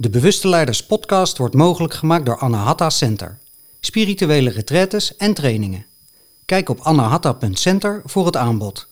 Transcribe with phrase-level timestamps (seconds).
[0.00, 3.38] De Bewuste Leiders podcast wordt mogelijk gemaakt door Anahata Center.
[3.80, 5.86] Spirituele retretes en trainingen.
[6.44, 8.88] Kijk op anahata.center voor het aanbod.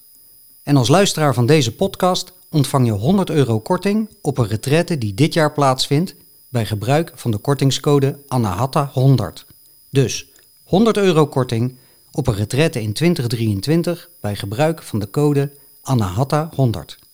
[0.62, 5.14] En als luisteraar van deze podcast ontvang je 100 euro korting op een retraite die
[5.14, 6.14] dit jaar plaatsvindt
[6.48, 9.46] bij gebruik van de kortingscode ANAHATA100.
[9.90, 10.26] Dus
[10.64, 11.76] 100 euro korting
[12.10, 17.07] op een retraite in 2023 bij gebruik van de code ANAHATA100.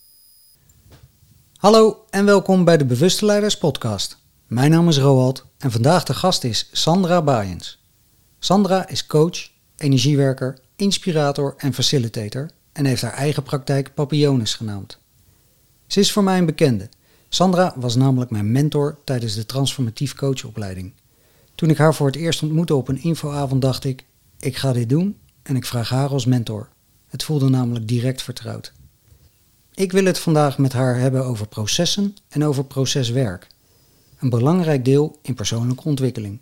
[1.65, 4.17] Hallo en welkom bij de Bewuste Leiders podcast.
[4.47, 7.83] Mijn naam is Roald en vandaag de gast is Sandra Baaiens.
[8.39, 14.97] Sandra is coach, energiewerker, inspirator en facilitator en heeft haar eigen praktijk Papillonus genaamd.
[15.87, 16.89] Ze is voor mij een bekende.
[17.29, 20.93] Sandra was namelijk mijn mentor tijdens de transformatief coachopleiding.
[21.55, 24.05] Toen ik haar voor het eerst ontmoette op een infoavond dacht ik,
[24.39, 26.69] ik ga dit doen en ik vraag haar als mentor.
[27.07, 28.73] Het voelde namelijk direct vertrouwd.
[29.75, 33.47] Ik wil het vandaag met haar hebben over processen en over proceswerk.
[34.19, 36.39] Een belangrijk deel in persoonlijke ontwikkeling.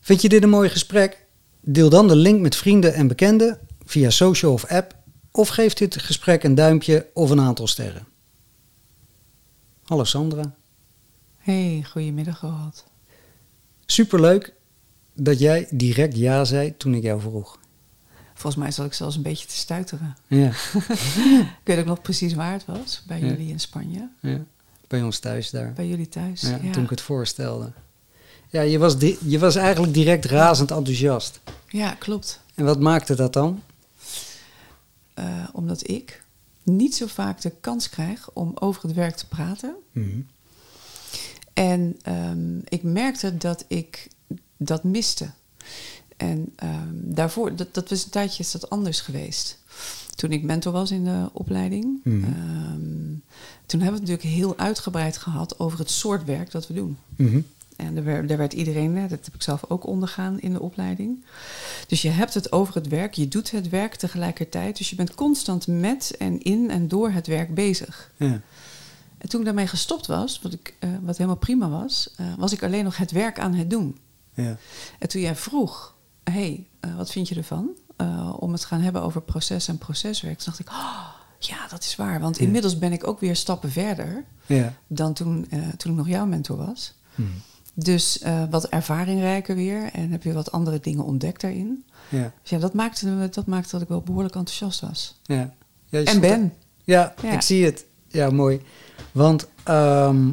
[0.00, 1.26] Vind je dit een mooi gesprek?
[1.60, 4.96] Deel dan de link met vrienden en bekenden via social of app
[5.30, 8.06] of geef dit gesprek een duimpje of een aantal sterren.
[9.84, 10.59] Hallo Sandra.
[11.50, 12.84] Hey, goedemiddag Roald.
[13.86, 14.52] Superleuk
[15.14, 17.58] dat jij direct ja zei toen ik jou vroeg.
[18.34, 20.16] Volgens mij zat ik zelfs een beetje te stuiteren.
[20.26, 20.48] Ja.
[21.60, 23.26] ik weet ook nog precies waar het was, bij Ja.
[23.26, 24.08] jullie in Spanje.
[24.20, 24.44] ja.
[24.88, 25.72] Bij ons thuis daar.
[25.72, 26.40] Bij jullie thuis.
[26.40, 27.72] Ja, Toen ik het voorstelde.
[28.48, 31.40] Ja, je was, je was eigenlijk direct razend enthousiast.
[31.68, 32.40] Ja, klopt.
[32.54, 33.62] En wat maakte dat dan?
[35.14, 36.24] Eh, omdat ik
[36.62, 39.74] niet zo vaak de kans krijg om over het werk te praten.
[39.92, 40.20] Mhm.
[41.60, 44.08] En ehm, ik merkte dat ik
[44.56, 45.30] dat miste.
[46.16, 49.58] En ehm, daarvoor, dat, dat was een tijdje is dat anders geweest.
[50.14, 52.00] Toen ik mentor was in de opleiding.
[52.04, 52.24] Mhm.
[52.24, 53.14] ehm,
[53.66, 56.98] toen hebben we het natuurlijk heel uitgebreid gehad over het soort werk dat we doen.
[57.16, 57.40] Mhm.
[57.76, 61.24] En daar werd, daar werd iedereen, dat heb ik zelf ook ondergaan in de opleiding.
[61.86, 64.76] Dus je hebt het over het werk, je doet het werk tegelijkertijd.
[64.76, 68.10] Dus je bent constant met en in en door het werk bezig.
[68.16, 68.40] Ja.
[69.20, 72.52] En toen ik daarmee gestopt was, wat, ik, eh, wat helemaal prima was, eh, was
[72.52, 73.98] ik alleen nog het werk aan het doen.
[74.34, 74.56] Ja.
[74.98, 77.68] En toen jij vroeg, hey, eh, wat vind je ervan?
[78.38, 80.36] Om het te gaan hebben over proces en proceswerk.
[80.38, 81.06] Toen dacht ik, oh,
[81.38, 82.20] ja, dat is waar.
[82.20, 82.44] Want Ja.
[82.44, 84.74] inmiddels ben ik ook weer stappen verder Ja.
[84.86, 86.94] dan toen, toen ik nog jouw mentor was.
[87.14, 87.28] Mhm.
[87.74, 91.84] Dus wat ervaringrijker weer en heb je wat andere dingen ontdekt daarin.
[92.08, 92.32] Ja.
[92.42, 95.18] Dus ja, dat maakte, dat maakte dat ik wel behoorlijk enthousiast was.
[95.22, 95.54] Ja.
[95.90, 96.54] En ben.
[96.84, 97.30] Ja, Ja.
[97.32, 97.84] ik zie het.
[98.10, 98.60] Ja, mooi.
[99.12, 100.32] Want ehm,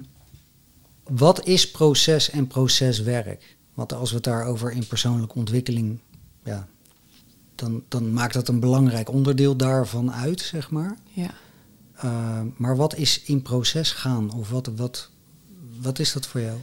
[1.04, 3.58] wat is proces en proceswerk?
[3.74, 6.00] Want als we het daarover in persoonlijke ontwikkeling,
[6.44, 6.68] ja,
[7.56, 10.98] dan, dan maakt dat een belangrijk onderdeel daarvan uit, zeg maar.
[11.14, 11.30] Ja.
[12.04, 14.34] Uh, maar wat is in proces gaan?
[14.34, 15.10] Of wat, wat,
[15.82, 16.58] wat is dat voor jou?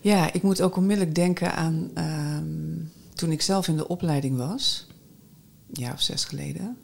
[0.00, 2.44] Ja, ik moet ook onmiddellijk denken aan ehm,
[3.14, 4.86] toen ik zelf in de opleiding was,
[5.72, 6.76] een jaar of zes geleden.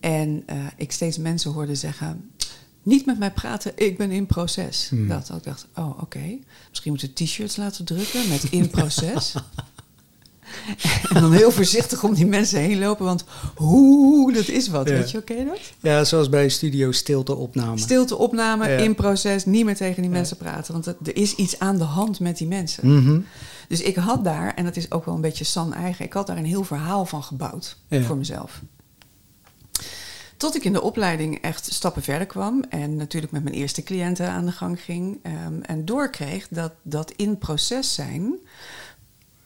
[0.00, 2.30] En eh, ik steeds mensen hoorde zeggen,
[2.82, 4.86] niet met mij praten, ik ben in proces.
[4.88, 5.08] Hmm.
[5.08, 6.38] Dat ik dacht, oh oké,
[6.68, 9.34] misschien moeten t-shirts laten drukken met in proces.
[11.14, 13.24] en dan heel voorzichtig om die mensen heen lopen, want
[13.56, 14.94] hoe, dat is wat, Ja.
[14.94, 15.58] weet je, oké dat?
[15.80, 17.78] Ja, zoals bij studio stilte opname.
[17.78, 18.76] Stilte opname, Ja.
[18.76, 20.16] in proces, niet meer tegen die Ja.
[20.16, 20.72] mensen praten.
[20.72, 22.94] Want er- is iets aan de hand met die mensen.
[23.02, 23.20] Mhm.
[23.68, 26.26] Dus ik had daar, en dat is ook wel een beetje San eigen, ik had
[26.26, 28.60] daar een heel verhaal van gebouwd voor mezelf.
[30.42, 34.28] Tot ik in de opleiding echt stappen verder kwam en natuurlijk met mijn eerste cliënten
[34.28, 35.18] aan de gang ging.
[35.22, 38.38] ehm, en doorkreeg dat dat in proces zijn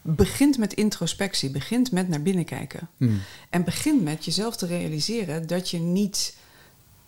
[0.03, 2.89] begint met introspectie, begint met naar binnen kijken.
[2.97, 3.13] Mhm.
[3.51, 6.37] En begint met jezelf te realiseren dat je niet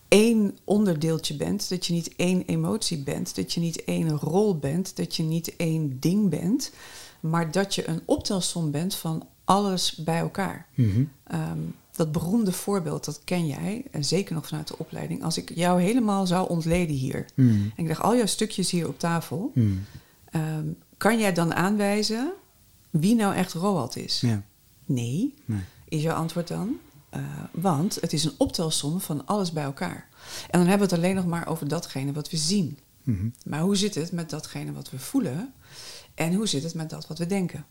[0.09, 4.97] één onderdeeltje bent, dat je niet één emotie bent, dat je niet één rol bent,
[4.97, 6.72] dat je niet één ding bent,
[7.21, 10.66] maar dat je een optelsom bent van alles bij elkaar.
[10.74, 11.04] Mhm.
[11.24, 11.59] Ehm,
[11.98, 15.22] dat beroemde voorbeeld, dat ken jij, en zeker nog vanuit de opleiding.
[15.22, 17.48] Als ik jou helemaal zou ontleden hier, Mhm.
[17.50, 19.66] en ik leg al jouw stukjes hier op tafel, Mhm.
[20.30, 20.66] ehm,
[20.97, 22.33] kan jij dan aanwijzen
[22.91, 24.21] wie nou echt Roald is?
[24.21, 24.42] Ja.
[24.84, 25.60] Nee, Nee.
[25.89, 26.77] is jouw antwoord dan?
[27.10, 27.21] Eh,
[27.53, 30.09] want het is een optelsom van alles bij elkaar.
[30.50, 32.78] En dan hebben we het alleen nog maar over datgene wat we zien.
[33.03, 33.28] Mhm.
[33.45, 35.53] Maar hoe zit het met datgene wat we voelen?
[36.15, 37.65] En hoe zit het met dat wat we denken?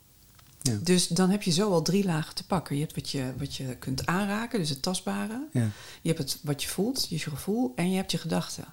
[0.67, 0.77] Ja.
[0.83, 2.75] Dus dan heb je zo al drie lagen te pakken.
[2.75, 5.47] Je hebt wat je, wat je kunt aanraken, dus het tastbare.
[5.51, 5.69] Ja.
[6.01, 7.73] Je hebt het wat je voelt, je gevoel.
[7.75, 8.65] En je hebt je gedachten.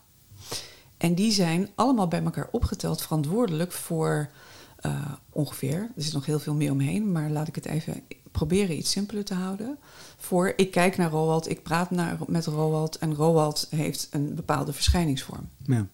[0.96, 4.30] En die zijn allemaal bij elkaar opgeteld verantwoordelijk voor
[4.76, 5.90] eh, ongeveer.
[5.96, 9.24] Er zit nog heel veel meer omheen, maar laat ik het even proberen iets simpeler
[9.24, 9.78] te houden.
[10.16, 14.72] Voor ik kijk naar Roald, ik praat naar, met Roald en Roald heeft een bepaalde
[14.72, 15.48] verschijningsvorm.
[15.64, 15.86] Ja.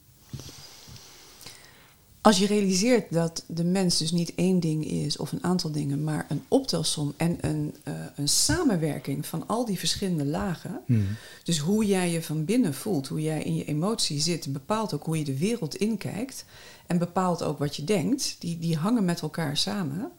[2.23, 6.05] Als je realiseert dat de mens dus niet één ding is of een aantal dingen,
[6.05, 10.81] maar een optelsom en een, eh, een samenwerking van al die verschillende lagen.
[10.87, 11.01] Mhm.
[11.45, 15.05] Dus hoe jij je van binnen voelt, hoe jij in je emotie zit, bepaalt ook
[15.05, 16.45] hoe je de wereld inkijkt
[16.87, 18.37] en bepaalt ook wat je denkt.
[18.39, 20.11] Die, die hangen met elkaar samen.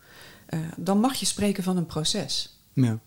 [0.45, 2.57] Eh, dan mag je spreken van een proces.
[2.73, 2.99] Ja.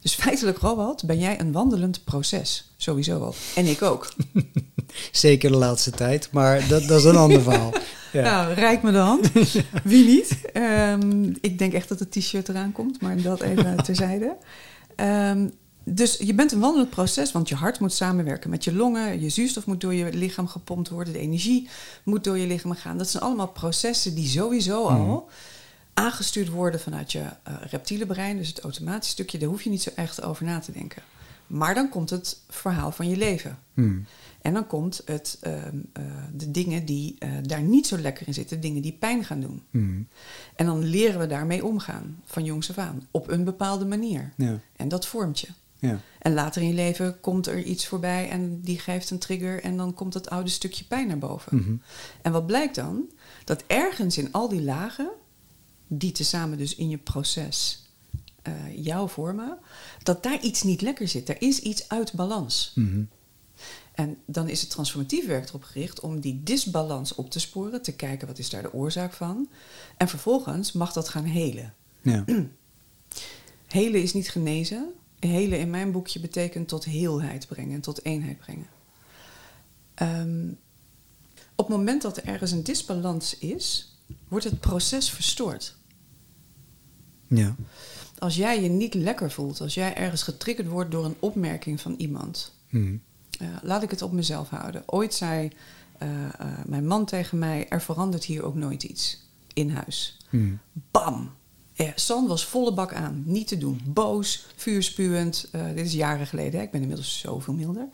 [0.00, 2.70] Dus feitelijk, Roald, ben jij een wandelend proces.
[2.76, 3.34] Sowieso al.
[3.54, 4.12] En ik ook.
[5.12, 7.72] Zeker de laatste tijd, maar dat, dat is een ander verhaal.
[8.12, 8.22] Ja.
[8.22, 9.32] Nou, rijk me de hand.
[9.84, 10.38] Wie niet?
[10.52, 14.36] Ehm, ik denk echt dat het t-shirt eraan komt, maar dat even terzijde.
[14.96, 15.48] Ehm,
[15.84, 19.20] dus je bent een wandelend proces, want je hart moet samenwerken met je longen.
[19.20, 21.12] Je zuurstof moet door je lichaam gepompt worden.
[21.12, 21.68] De energie
[22.02, 22.98] moet door je lichaam gaan.
[22.98, 25.28] Dat zijn allemaal processen die sowieso al
[25.94, 28.36] aangestuurd worden vanuit je uh, reptiele brein.
[28.36, 31.02] Dus het automatische stukje, daar hoef je niet zo echt over na te denken.
[31.46, 33.58] Maar dan komt het verhaal van je leven.
[33.74, 33.98] Mhm.
[34.48, 36.02] En dan komt het, ehm, eh,
[36.32, 39.62] de dingen die eh, daar niet zo lekker in zitten, dingen die pijn gaan doen.
[39.70, 40.02] Mhm.
[40.56, 44.32] En dan leren we daarmee omgaan, van jongs af aan, op een bepaalde manier.
[44.36, 44.60] Ja.
[44.76, 45.48] En dat vormt je.
[45.78, 46.00] Ja.
[46.18, 49.76] En later in je leven komt er iets voorbij en die geeft een trigger en
[49.76, 51.56] dan komt dat oude stukje pijn naar boven.
[51.56, 51.76] Mhm.
[52.22, 53.10] En wat blijkt dan?
[53.44, 55.10] Dat ergens in al die lagen,
[55.86, 57.86] die tezamen dus in je proces
[58.42, 58.52] eh,
[58.84, 59.58] jou vormen,
[60.02, 61.28] dat daar iets niet lekker zit.
[61.28, 62.72] Er is iets uit balans.
[62.74, 63.02] Mhm.
[63.98, 67.92] En dan is het transformatief werk erop gericht om die disbalans op te sporen, te
[67.92, 69.48] kijken wat is daar de oorzaak van.
[69.96, 71.74] En vervolgens mag dat gaan helen.
[72.02, 72.24] Ja.
[73.66, 74.92] Helen is niet genezen.
[75.18, 78.66] Helen in mijn boekje betekent tot heelheid brengen en tot eenheid brengen.
[79.94, 80.48] Ehm,
[81.54, 83.96] op het moment dat er ergens een disbalans is,
[84.28, 85.76] wordt het proces verstoord.
[87.26, 87.56] Ja.
[88.18, 91.94] Als jij je niet lekker voelt, als jij ergens getriggerd wordt door een opmerking van
[91.94, 92.96] iemand, Mhm.
[93.42, 94.82] Uh, laat ik het op mezelf houden.
[94.86, 95.50] Ooit zei
[96.02, 96.28] uh, uh,
[96.66, 99.20] mijn man tegen mij: Er verandert hier ook nooit iets
[99.52, 100.16] in huis.
[100.30, 100.54] Mhm.
[100.90, 101.30] Bam!
[101.72, 103.22] Ja, San was volle bak aan.
[103.26, 103.80] Niet te doen.
[103.84, 105.48] Boos, vuurspuwend.
[105.74, 106.66] dit is jaren geleden, hè?
[106.66, 107.88] ik ben inmiddels zoveel milder.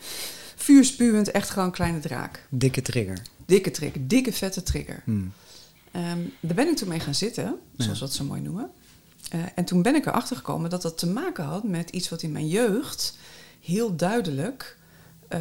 [0.57, 2.47] Vuurspuwend, echt gewoon kleine draak.
[2.51, 3.23] Dikke trigger.
[3.47, 5.03] Dikke trigger, dikke vette trigger.
[5.05, 5.19] Mhm.
[5.19, 8.71] Um, daar ben ik toen mee gaan zitten, zoals we dat zo mooi noemen.
[9.55, 12.33] en toen ben ik erachter gekomen dat dat te maken had met iets wat in
[12.33, 13.19] mijn jeugd
[13.61, 14.77] heel duidelijk
[15.35, 15.41] uh,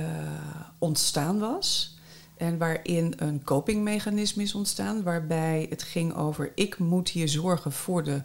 [0.78, 1.98] ontstaan was.
[2.38, 8.04] En waarin een copingmechanisme is ontstaan, waarbij het ging over: ik moet hier zorgen voor
[8.04, 8.22] de,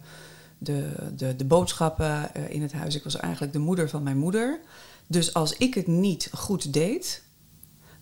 [0.59, 2.95] de, de, de boodschappen uh, in het huis.
[2.95, 4.61] Ik was eigenlijk de moeder van mijn moeder.
[5.07, 7.23] Dus als ik het niet goed deed,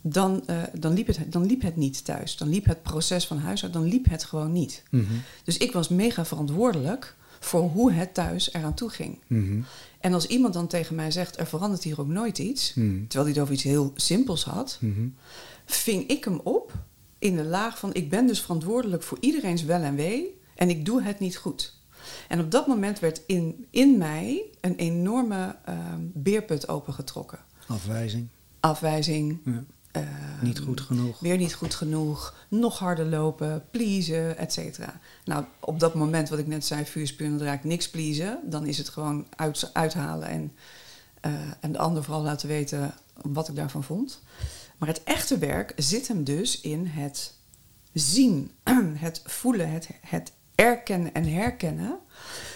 [0.00, 2.36] dan, uh, dan, liep, het, dan liep het niet thuis.
[2.36, 4.82] Dan liep het proces van huishouden, dan liep het gewoon niet.
[4.90, 5.22] Mm -hmm.
[5.44, 9.18] Dus ik was mega verantwoordelijk voor hoe het thuis eraan toe ging.
[9.26, 9.64] Mm -hmm.
[10.06, 13.08] En als iemand dan tegen mij zegt, er verandert hier ook nooit iets, Mm.
[13.08, 15.06] terwijl hij het over iets heel simpels had, Mhm.
[15.64, 16.72] ving ik hem op
[17.18, 20.84] in de laag van, ik ben dus verantwoordelijk voor iedereen's wel en wee en ik
[20.84, 21.74] doe het niet goed.
[22.28, 27.38] En op dat moment werd in, in mij een enorme uh, beerput opengetrokken.
[27.66, 28.28] Afwijzing.
[28.60, 29.38] Afwijzing.
[29.44, 29.64] Ja.
[29.96, 31.18] Uh, niet goed genoeg.
[31.20, 32.34] Weer niet goed genoeg.
[32.48, 33.64] Nog harder lopen.
[33.70, 35.00] Pleasen, et cetera.
[35.24, 38.38] Nou, op dat moment wat ik net zei, vuurspuur raakt niks pleasen.
[38.44, 40.52] Dan is het gewoon uit, uithalen en,
[41.26, 44.22] uh, en de ander vooral laten weten wat ik daarvan vond.
[44.78, 47.34] Maar het echte werk zit hem dus in het
[47.92, 48.50] zien,
[48.94, 51.98] het voelen, het, het erkennen en herkennen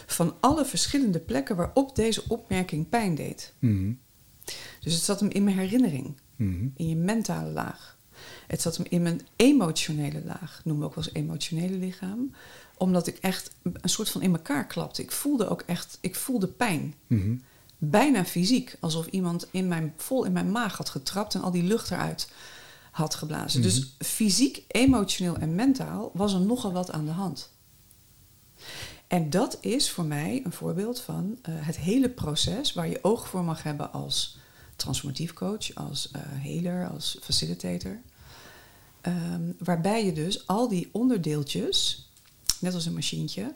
[0.07, 3.53] van alle verschillende plekken waarop deze opmerking pijn deed.
[3.59, 3.93] Mhm.
[4.81, 6.69] Dus het zat hem in mijn herinnering, Mhm.
[6.77, 7.99] in je mentale laag.
[8.47, 12.35] Het zat hem in mijn emotionele laag, noemen we ook wel eens emotionele lichaam.
[12.77, 15.03] Omdat ik echt een soort van in elkaar klapte.
[15.03, 16.95] Ik voelde ook echt, ik voelde pijn.
[17.07, 17.35] Mhm.
[17.79, 21.63] Bijna fysiek, alsof iemand in mijn, vol in mijn maag had getrapt en al die
[21.63, 22.31] lucht eruit
[22.91, 23.63] had geblazen.
[23.63, 27.51] Dus fysiek, emotioneel en mentaal was er nogal wat aan de hand.
[29.07, 33.29] En dat is voor mij een voorbeeld van uh, het hele proces waar je oog
[33.29, 34.39] voor mag hebben als
[34.81, 38.01] transformatief coach, als uh, healer, als facilitator.
[39.03, 42.09] Um, waarbij je dus al die onderdeeltjes,
[42.59, 43.55] net als een machientje,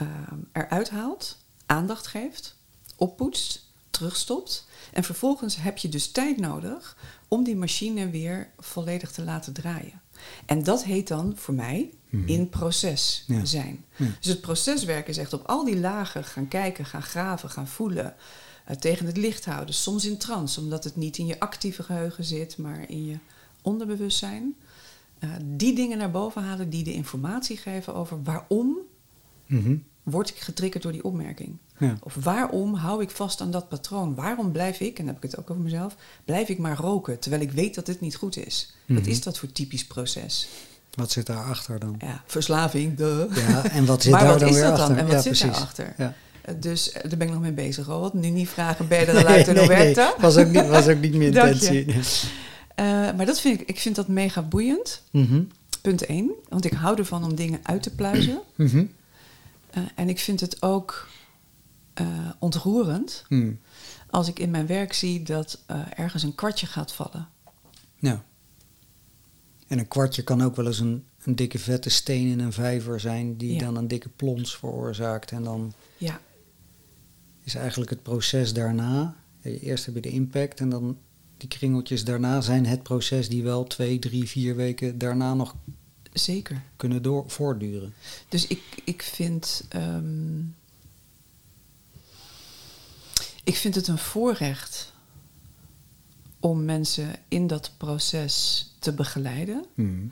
[0.00, 1.36] um, eruit haalt,
[1.66, 2.56] aandacht geeft,
[2.96, 4.66] oppoetst, terugstopt.
[4.92, 6.96] En vervolgens heb je dus tijd nodig
[7.28, 10.00] om die machine weer volledig te laten draaien.
[10.46, 12.28] En dat heet dan voor mij mm -hmm.
[12.28, 13.44] in proces ja.
[13.44, 13.84] zijn.
[13.96, 14.06] Ja.
[14.20, 18.14] Dus het proceswerk is echt op al die lagen gaan kijken, gaan graven, gaan voelen.
[18.70, 22.24] Uh, tegen het licht houden, soms in trance, omdat het niet in je actieve geheugen
[22.24, 23.16] zit, maar in je
[23.62, 24.54] onderbewustzijn.
[25.24, 28.76] Uh, die dingen naar boven halen die de informatie geven over waarom,
[29.46, 29.84] mm -hmm.
[30.02, 31.56] word ik getriggerd door die opmerking?
[31.78, 31.96] Ja.
[32.02, 34.14] Of waarom hou ik vast aan dat patroon?
[34.14, 37.18] Waarom blijf ik, en dan heb ik het ook over mezelf, blijf ik maar roken
[37.18, 38.74] terwijl ik weet dat dit niet goed is?
[38.86, 39.10] Wat Mhm.
[39.10, 40.48] is dat voor typisch proces?
[40.94, 41.94] Wat zit daarachter dan?
[41.98, 43.28] Ja, verslaving, de.
[43.34, 44.86] Ja, en wat zit maar daar wat dan is weer dat dan?
[44.88, 44.98] achter?
[44.98, 45.50] En wat ja, zit precies.
[45.50, 45.94] daarachter?
[45.98, 46.14] Ja.
[46.58, 48.12] Dus eh, daar ben ik nog mee bezig, Robert.
[48.12, 50.16] Nu niet vragen, en hoe werkt dat?
[50.18, 51.86] was, ook niet, was ook niet mijn intentie.
[52.74, 55.02] Eh, maar dat vind ik, ik vind dat mega boeiend.
[55.10, 55.42] Mhm,
[55.82, 56.32] Punt 1.
[56.48, 58.40] Want ik hou ervan om dingen uit te pluizen.
[58.54, 58.84] mhm,
[59.70, 61.08] Eh, en ik vind het ook
[62.38, 63.52] ontroerend mhm.
[64.10, 65.60] als ik in mijn werk zie dat
[65.96, 67.28] ergens een kwartje gaat vallen.
[67.96, 68.24] Ja.
[69.66, 73.00] En een kwartje kan ook wel eens een, een dikke vette steen in een vijver
[73.00, 73.36] zijn...
[73.36, 73.58] die Ja.
[73.58, 75.30] dan een dikke plons veroorzaakt.
[75.30, 76.20] En dan Ja,
[77.44, 79.16] is eigenlijk het proces daarna...
[79.42, 80.98] Eerst heb je de impact en dan
[81.36, 83.28] die kringeltjes daarna zijn het proces...
[83.28, 85.54] die wel twee, drie, vier weken daarna nog
[86.12, 86.62] zeker.
[86.76, 87.94] kunnen door, voortduren.
[88.28, 89.66] Dus ik, ik vind.
[89.68, 90.38] ehm,
[93.44, 94.92] ik vind het een voorrecht
[96.40, 99.64] om mensen in dat proces te begeleiden.
[99.74, 100.06] Mhm.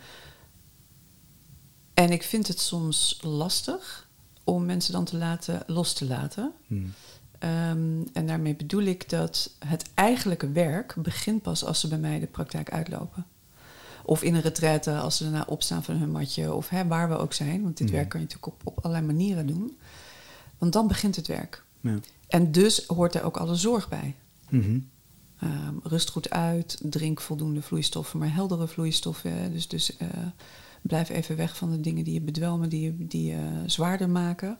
[1.95, 4.09] En ik vind het soms lastig
[4.45, 6.53] om mensen dan te laten los te laten.
[6.67, 6.89] Mhm.
[7.39, 12.19] Ehm, en daarmee bedoel ik dat het eigenlijke werk begint pas als ze bij mij
[12.19, 13.27] de praktijk uitlopen.
[14.05, 16.55] Of in een retraite als ze daarna opstaan van hun matje.
[16.55, 17.63] Of hè, waar we ook zijn.
[17.63, 19.79] Want dit werk kan je natuurlijk op, op allerlei manieren doen.
[20.59, 21.65] Want dan begint het werk.
[21.81, 21.99] Ja.
[22.29, 24.15] En dus hoort er ook alle zorg bij.
[24.49, 24.79] Mhm.
[25.39, 29.53] Ehm, rust goed uit, drink voldoende vloeistoffen, maar heldere vloeistoffen.
[29.53, 30.09] Dus, dus eh,
[30.83, 34.59] blijf even weg van de dingen die je bedwelmen, die je, die je zwaarder maken.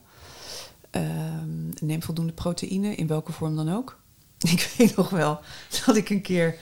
[0.89, 3.99] Ehm, neem voldoende proteïne, in welke vorm dan ook.
[4.53, 5.39] Ik weet nog wel
[5.85, 6.55] dat ik een keer,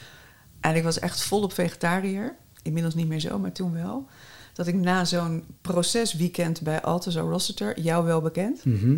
[0.59, 4.07] en ik was echt volop vegetariër, inmiddels niet meer zo, maar toen wel.
[4.53, 8.97] Dat ik na zo'n procesweekend bij Altenzo Rossiter, jou wel bekend, Mhm.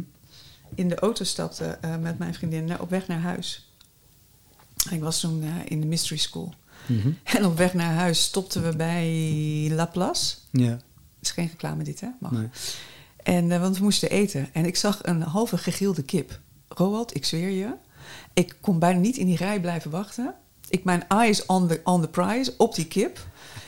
[0.75, 3.71] in de auto stapte eh, met mijn vriendin op weg naar huis.
[4.89, 6.53] Ik was toen eh, in de mystery school.
[6.85, 7.09] Mhm.
[7.35, 10.35] En op weg naar huis stopten we bij Laplace.
[10.51, 10.81] Ja, Het
[11.21, 12.07] is geen reclame dit, hè?
[12.19, 12.31] Mag.
[12.31, 12.47] nee.
[13.29, 14.49] En, eh, want we moesten eten.
[14.53, 16.39] En ik zag een halve gegilde kip.
[16.67, 17.73] Roald, ik zweer je.
[18.33, 20.35] Ik kon bijna niet in die rij blijven wachten.
[20.69, 23.19] Ik mijn eyes on the, on the prize, op die kip.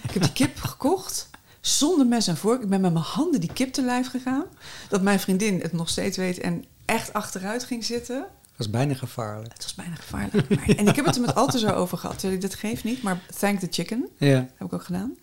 [0.03, 1.30] Ik heb die kip gekocht.
[1.60, 2.62] Zonder mes en vork.
[2.62, 4.46] Ik ben met mijn handen die kip te lijf gegaan.
[4.89, 8.20] Dat mijn vriendin het nog steeds weet en echt achteruit ging zitten.
[8.58, 9.53] Dat is bijna gevaarlijk.
[9.53, 10.50] Het was bijna gevaarlijk.
[10.80, 12.25] En ik heb het er met Alte zo over gehad.
[12.39, 14.08] Dat geeft niet, maar thank the chicken.
[14.18, 14.48] Ja.
[14.58, 15.18] Heb ik ook gedaan.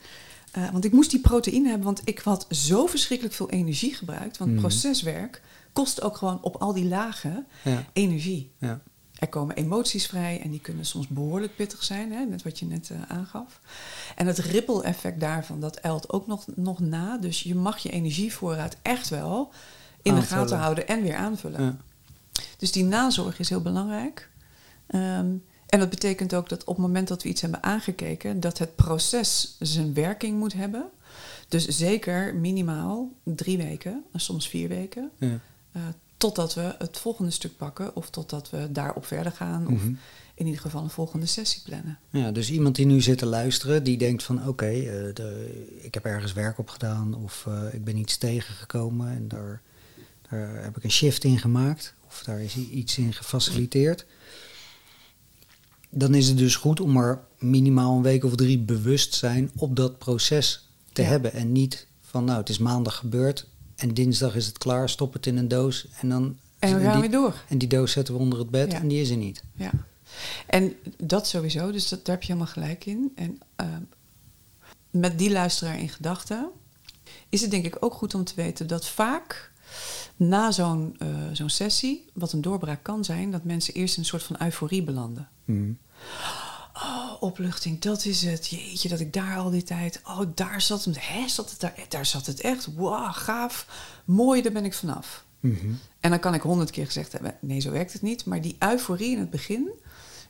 [0.53, 4.39] Eh, want ik moest die proteïne hebben, want ik had zo verschrikkelijk veel energie gebruikt.
[4.39, 4.61] Want Mhm.
[4.61, 7.85] proceswerk kost ook gewoon op al die lagen Ja.
[7.93, 8.53] energie.
[8.59, 8.81] Ja.
[9.19, 12.67] Er komen emoties vrij en die kunnen soms behoorlijk pittig zijn, hè, net wat je
[12.67, 13.61] net eh, aangaf.
[14.17, 17.17] En het ripple effect daarvan, dat eilt ook nog, nog na.
[17.19, 19.53] Dus je mag je energievoorraad echt wel
[20.03, 21.63] in de gaten houden en weer aanvullen.
[21.63, 21.77] Ja.
[22.59, 24.29] Dus die nazorg is heel belangrijk.
[24.87, 25.27] Ehm,
[25.69, 28.77] en dat betekent ook dat op het moment dat we iets hebben aangekeken, dat het
[28.77, 30.85] proces zijn werking moet hebben.
[31.49, 35.41] Dus zeker minimaal drie weken, en soms vier weken, Ja.
[35.73, 35.83] eh,
[36.17, 39.67] totdat we het volgende stuk pakken of totdat we daarop verder gaan.
[39.67, 39.93] Of Mhm.
[40.35, 41.99] in ieder geval een volgende sessie plannen.
[42.11, 45.95] Ja, dus iemand die nu zit te luisteren, die denkt van oké, eh, de- ik
[45.95, 49.61] heb ergens werk op gedaan of eh, ik ben iets tegengekomen en daar,
[50.31, 54.07] daar heb ik een shift in gemaakt of daar is iets in gefaciliteerd.
[55.91, 59.77] Dan is het dus goed om er minimaal een week of drie bewust zijn op
[59.77, 61.09] dat proces te Ja.
[61.09, 65.13] hebben en niet van nou het is maandag gebeurd en dinsdag is het klaar, stop
[65.13, 67.43] het in een doos en dan En we gaan die, weer door.
[67.49, 68.79] en die doos zetten we onder het bed Ja.
[68.81, 69.43] en die is er niet.
[69.55, 69.71] Ja.
[70.47, 73.13] En dat sowieso, dus dat, daar heb je helemaal gelijk in.
[73.15, 73.83] En ehm,
[74.91, 76.49] met die luisteraar in gedachten
[77.29, 79.48] is het denk ik ook goed om te weten dat vaak
[80.17, 84.09] na zo'n eh, zo'n sessie, wat een doorbraak kan zijn, dat mensen eerst in een
[84.09, 85.29] soort van euforie belanden.
[85.45, 85.73] Mhm.
[86.75, 88.49] Oh, opluchting, dat is het.
[88.49, 90.01] Jeetje, dat ik daar al die tijd.
[90.05, 91.09] Oh, daar zat het.
[91.09, 91.75] Hè, zat het daar?
[91.89, 92.75] Daar zat het echt.
[92.75, 93.67] Wauw, gaaf.
[94.05, 95.25] Mooi, daar ben ik vanaf.
[95.41, 95.73] Mhm.
[96.01, 98.25] En dan kan ik honderd keer gezegd hebben: nee, zo werkt het niet.
[98.25, 99.71] Maar die euforie in het begin,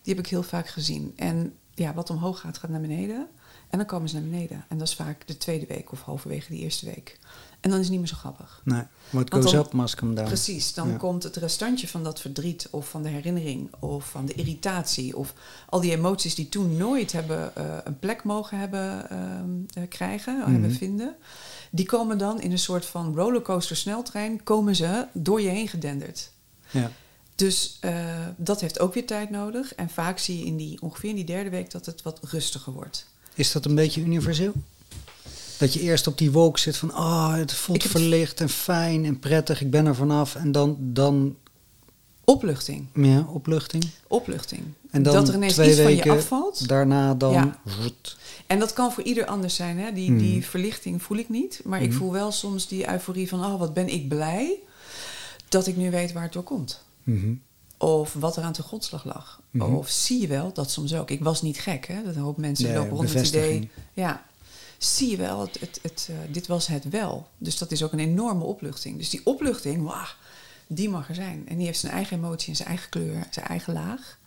[0.02, 1.12] die heb ik heel vaak gezien.
[1.16, 3.28] En ja, wat omhoog gaat, gaat naar beneden.
[3.71, 4.64] En dan komen ze naar beneden.
[4.68, 7.18] En dat is vaak de tweede week of halverwege die eerste week.
[7.61, 8.61] En dan is het niet meer zo grappig.
[8.65, 10.27] Nee, what Want goes dan- up must come down.
[10.27, 10.97] Precies, dan Ja.
[10.97, 15.35] komt het restantje van dat verdriet of van de herinnering of van de irritatie of
[15.69, 20.38] al die emoties die toen nooit hebben eh, een plek mogen hebben ehm, eh, krijgen,
[20.38, 20.50] Mhm.
[20.53, 21.17] hebben vinden,
[21.71, 26.31] die komen dan in een soort van rollercoaster sneltrein, komen ze door je heen gedenderd.
[26.71, 26.91] Ja.
[27.35, 29.75] Dus eh, dat heeft ook weer tijd nodig.
[29.75, 32.73] En vaak zie je in die, ongeveer in die derde week dat het wat rustiger
[32.73, 33.07] wordt.
[33.35, 34.53] Is dat een beetje universeel?
[35.59, 39.05] Dat je eerst op die wolk zit van, oh, het voelt Ik verlicht en fijn
[39.05, 40.35] en prettig, ik ben er vanaf.
[40.35, 41.37] En dan, dan
[42.25, 42.87] Opluchting.
[42.95, 43.85] ja, opluchting.
[44.09, 44.62] Opluchting.
[44.91, 46.69] En dan dat er ineens twee iets van weken je afvalt.
[46.69, 47.33] Daarna dan...
[47.33, 47.59] Ja.
[48.47, 49.79] En dat kan voor ieder anders zijn.
[49.79, 49.93] Hè?
[49.93, 51.61] Die, die verlichting voel ik niet.
[51.65, 51.99] Maar ik Mhm.
[51.99, 53.45] voel wel soms die euforie van...
[53.45, 54.55] oh, wat ben ik blij
[55.49, 56.83] dat ik nu weet waar het door komt.
[57.03, 57.33] Mhm.
[57.79, 59.41] Of wat er aan de grondslag lag.
[59.50, 59.75] Mhm.
[59.75, 61.11] Of zie je wel, dat soms ook.
[61.11, 62.03] Ik was niet gek, hè?
[62.05, 63.71] Dat een hoop mensen Nee, lopen rond het idee.
[63.93, 64.27] Ja,
[64.78, 67.28] zie je wel, het, het, het, eh, dit was het wel.
[67.38, 68.99] Dus dat is ook een enorme opluchting.
[68.99, 70.06] Dus die opluchting, wauw,
[70.66, 71.44] die mag er zijn.
[71.49, 74.18] En die heeft zijn eigen emotie en zijn eigen kleur, zijn eigen laag.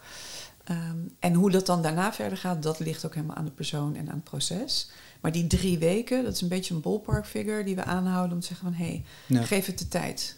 [0.63, 3.95] Ehm, en hoe dat dan daarna verder gaat, dat ligt ook helemaal aan de persoon
[3.95, 4.89] en aan het proces.
[5.21, 8.39] Maar die drie weken, dat is een beetje een ballpark figure die we aanhouden om
[8.39, 9.43] te zeggen van hé, hey, Ja.
[9.43, 10.35] geef het de tijd.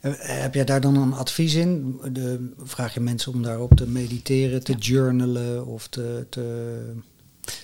[0.00, 2.00] Eh, Heb jij daar dan een advies in?
[2.12, 4.78] De, vraag je mensen om daarop te mediteren, te Ja.
[4.78, 6.92] journalen of te, te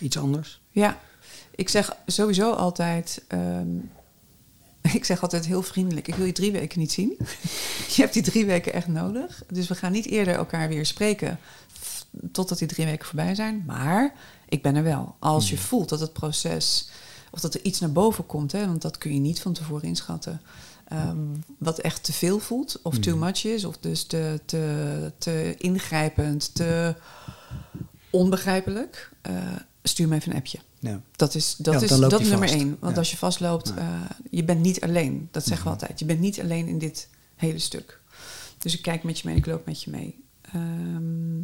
[0.00, 0.60] iets anders?
[0.70, 1.00] Ja,
[1.62, 3.22] ik zeg sowieso altijd.
[3.28, 3.76] ehm,
[4.98, 7.16] ik zeg altijd heel vriendelijk: ik wil je drie weken niet zien.
[7.94, 9.42] je hebt die drie weken echt nodig.
[9.48, 11.38] Dus we gaan niet eerder elkaar weer spreken
[12.32, 13.62] totdat die drie weken voorbij zijn.
[13.66, 14.14] Maar
[14.48, 15.16] ik ben er wel.
[15.18, 16.88] Als je voelt dat het proces
[17.30, 19.88] of dat er iets naar boven komt, hè, want dat kun je niet van tevoren
[19.88, 20.40] inschatten.
[20.88, 21.16] ehm,
[21.58, 26.54] wat echt te veel voelt of too much is, of dus te, te, te ingrijpend,
[26.54, 26.94] te
[28.10, 29.34] onbegrijpelijk, eh,
[29.82, 30.58] stuur me even een appje.
[30.82, 31.00] Ja.
[31.16, 32.52] Dat is, dat Ja, is dat nummer vast.
[32.54, 32.76] één.
[32.80, 32.98] Want Ja.
[32.98, 35.28] als je vastloopt, eh, je bent niet alleen.
[35.30, 35.74] Dat zeggen Mhm.
[35.76, 35.98] we altijd.
[35.98, 38.00] Je bent niet alleen in dit hele stuk.
[38.58, 40.20] Dus ik kijk met je mee, ik loop met je mee.
[40.42, 41.40] Ehm,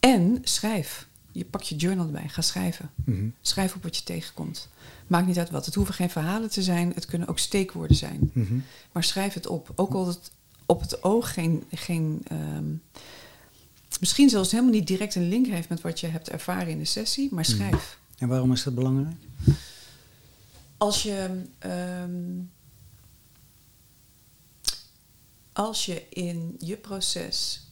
[0.00, 1.06] en schrijf.
[1.32, 2.90] Je pak je journal erbij, ga schrijven.
[3.04, 3.26] Mhm.
[3.40, 4.68] Schrijf op wat je tegenkomt.
[5.06, 5.66] Maakt niet uit wat.
[5.66, 8.30] Het hoeven geen verhalen te zijn, het kunnen ook steekwoorden zijn.
[8.32, 8.54] Mhm.
[8.92, 9.72] Maar schrijf het op.
[9.74, 10.30] Ook al het
[10.66, 11.64] op het oog geen.
[11.72, 12.64] geen ehm,
[14.00, 16.84] misschien zelfs helemaal niet direct een link heeft met wat je hebt ervaren in de
[16.84, 17.98] sessie, maar schrijf.
[18.18, 19.16] En waarom is dat belangrijk?
[20.76, 21.42] Als je.
[21.58, 22.40] ehm,
[25.52, 27.66] als je in je proces,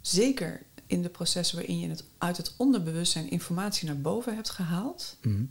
[0.00, 5.16] zeker in de processen waarin je het uit het onderbewustzijn informatie naar boven hebt gehaald,
[5.22, 5.44] Mhm.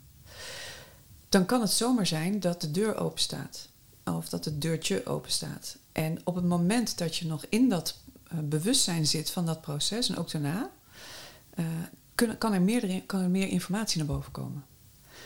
[1.29, 3.67] dan kan het zomaar zijn dat de deur open staat.
[4.03, 5.77] Of dat het deurtje open staat.
[5.91, 10.09] En op het moment dat je nog in dat eh, bewustzijn zit van dat proces
[10.09, 10.71] en ook daarna,
[11.49, 11.65] eh,
[12.19, 14.63] kunnen- kan, er meerdere, kan er meer informatie naar boven komen.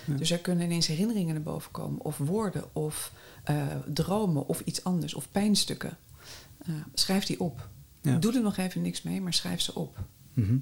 [0.06, 0.14] Ja.
[0.16, 3.12] Dus er kunnen ineens herinneringen naar boven komen, of woorden, of
[3.44, 3.56] eh,
[3.94, 5.98] dromen, of iets anders, of pijnstukken.
[6.66, 7.68] Eh, schrijf die op.
[8.02, 8.16] Ja.
[8.18, 9.98] Doe er nog even niks mee, maar schrijf ze op.
[10.34, 10.58] Mhm.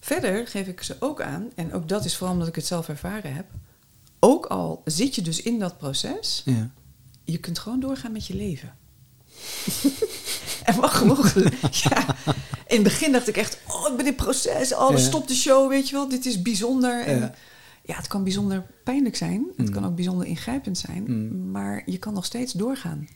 [0.00, 2.88] Verder geef ik ze ook aan, en ook dat is vooral omdat ik het zelf
[2.88, 3.46] ervaren heb.
[4.18, 6.70] Ook al zit je dus in dat proces, Ja.
[7.24, 8.76] je kunt gewoon doorgaan met je leven.
[10.64, 11.34] en wat genoeg.
[11.70, 12.16] ja.
[12.66, 14.96] In het begin dacht ik echt, oh, ik ben in proces, oh, Ja.
[14.98, 17.04] stop de show, weet je wel, dit is bijzonder.
[17.04, 17.34] En Ja.
[17.84, 19.72] ja, het kan bijzonder pijnlijk zijn, het Mm.
[19.74, 21.50] kan ook bijzonder ingrijpend zijn, Mm.
[21.50, 23.08] maar je kan nog steeds doorgaan.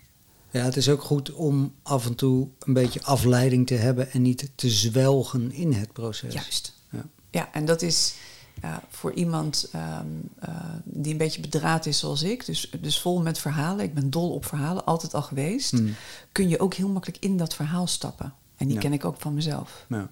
[0.51, 4.23] ja, het is ook goed om af en toe een beetje afleiding te hebben en
[4.23, 6.35] niet te zwelgen in het proces.
[6.35, 6.75] Juist.
[6.91, 7.05] Ja.
[7.31, 8.15] Ja, en dat is
[8.63, 10.07] ja, voor iemand ehm,
[10.39, 14.11] eh, die een beetje bedraad is zoals ik, dus, dus vol met verhalen, ik ben
[14.11, 15.95] dol op verhalen, altijd al geweest, Mm.
[16.33, 18.33] kun je ook heel makkelijk in dat verhaal stappen.
[18.59, 18.81] En die Ja.
[18.81, 19.87] ken ik ook van mezelf.
[19.89, 20.11] Ja.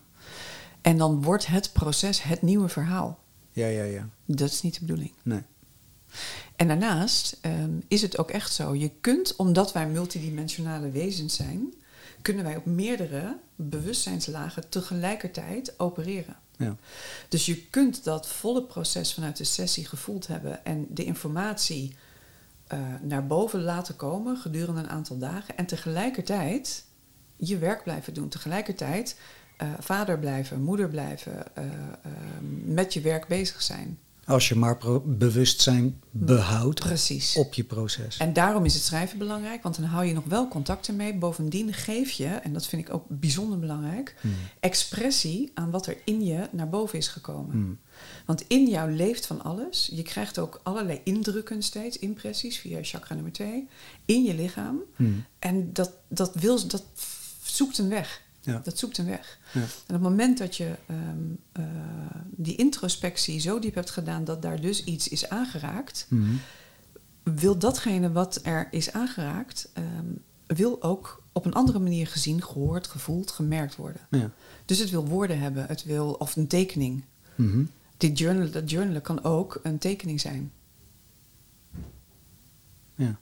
[0.80, 3.18] En dan wordt het proces het nieuwe verhaal.
[3.52, 4.08] ja, ja, ja.
[4.24, 5.12] Dat is niet de bedoeling.
[5.22, 5.42] Nee.
[6.56, 8.74] En daarnaast ehm, is het ook echt zo.
[8.74, 11.74] Je kunt, omdat wij multidimensionale wezens zijn,
[12.22, 16.36] kunnen wij op meerdere bewustzijnslagen tegelijkertijd opereren.
[16.56, 16.76] Ja.
[17.28, 21.96] Dus je kunt dat volle proces vanuit de sessie gevoeld hebben en de informatie
[22.66, 25.56] eh, naar boven laten komen gedurende een aantal dagen.
[25.56, 26.84] En tegelijkertijd
[27.36, 28.28] je werk blijven doen.
[28.28, 29.16] Tegelijkertijd
[29.56, 32.10] eh, vader blijven, moeder blijven, eh, eh,
[32.64, 33.98] met je werk bezig zijn.
[34.26, 37.36] Als je maar bewustzijn behoudt Precies.
[37.36, 38.16] op je proces.
[38.16, 41.14] En daarom is het schrijven belangrijk, want dan hou je nog wel contacten mee.
[41.14, 44.32] Bovendien geef je, en dat vind ik ook bijzonder belangrijk, Hmm.
[44.60, 47.50] expressie aan wat er in je naar boven is gekomen.
[47.52, 47.78] Hmm.
[48.24, 49.90] Want in jou leeft van alles.
[49.92, 53.68] Je krijgt ook allerlei indrukken steeds, impressies via chakra nummer 2,
[54.04, 54.80] in je lichaam.
[54.96, 55.24] Hmm.
[55.38, 56.84] En dat, dat, wil, dat
[57.48, 58.22] zoekt een weg.
[58.40, 58.60] Ja.
[58.64, 59.38] Dat zoekt een weg.
[59.52, 59.60] Ja.
[59.60, 61.18] En op het moment dat je ehm,
[61.52, 61.64] eh,
[62.30, 66.34] die introspectie zo diep hebt gedaan dat daar dus iets is aangeraakt, Mhm.
[67.22, 70.06] wil datgene wat er is aangeraakt, ehm,
[70.46, 74.00] wil ook op een andere manier gezien, gehoord, gevoeld, gemerkt worden.
[74.10, 74.30] Ja.
[74.64, 77.02] Dus het wil woorden hebben, het wil, of een tekening.
[77.96, 80.52] Dit journal, dat journalen kan ook een tekening zijn.
[82.94, 83.18] ja.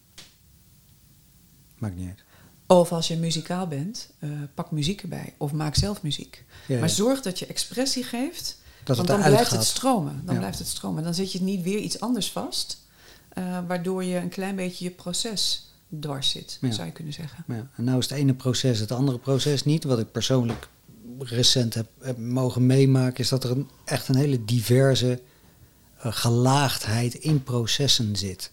[1.79, 2.24] Maakt niet uit.
[2.67, 5.35] Of als je muzikaal bent, eh, pak muziek erbij.
[5.37, 6.45] Of maak zelf muziek.
[6.69, 8.59] Ja, maar zorg dat je expressie geeft.
[8.85, 9.59] Dat want dan blijft gaat.
[9.59, 10.23] het stromen.
[10.25, 10.41] Dan Ja.
[10.41, 11.03] blijft het stromen.
[11.03, 12.83] Dan zet je niet weer iets anders vast.
[13.35, 15.69] eh, waardoor je een klein beetje je proces
[16.01, 17.45] dwars zit, zou je kunnen zeggen.
[17.49, 19.85] Ja, en nou is het ene proces het andere proces niet.
[19.85, 20.69] Wat ik persoonlijk
[21.19, 25.21] recent heb, heb mogen meemaken, is dat er een, echt een hele diverse
[25.99, 28.51] eh, gelaagdheid in processen zit.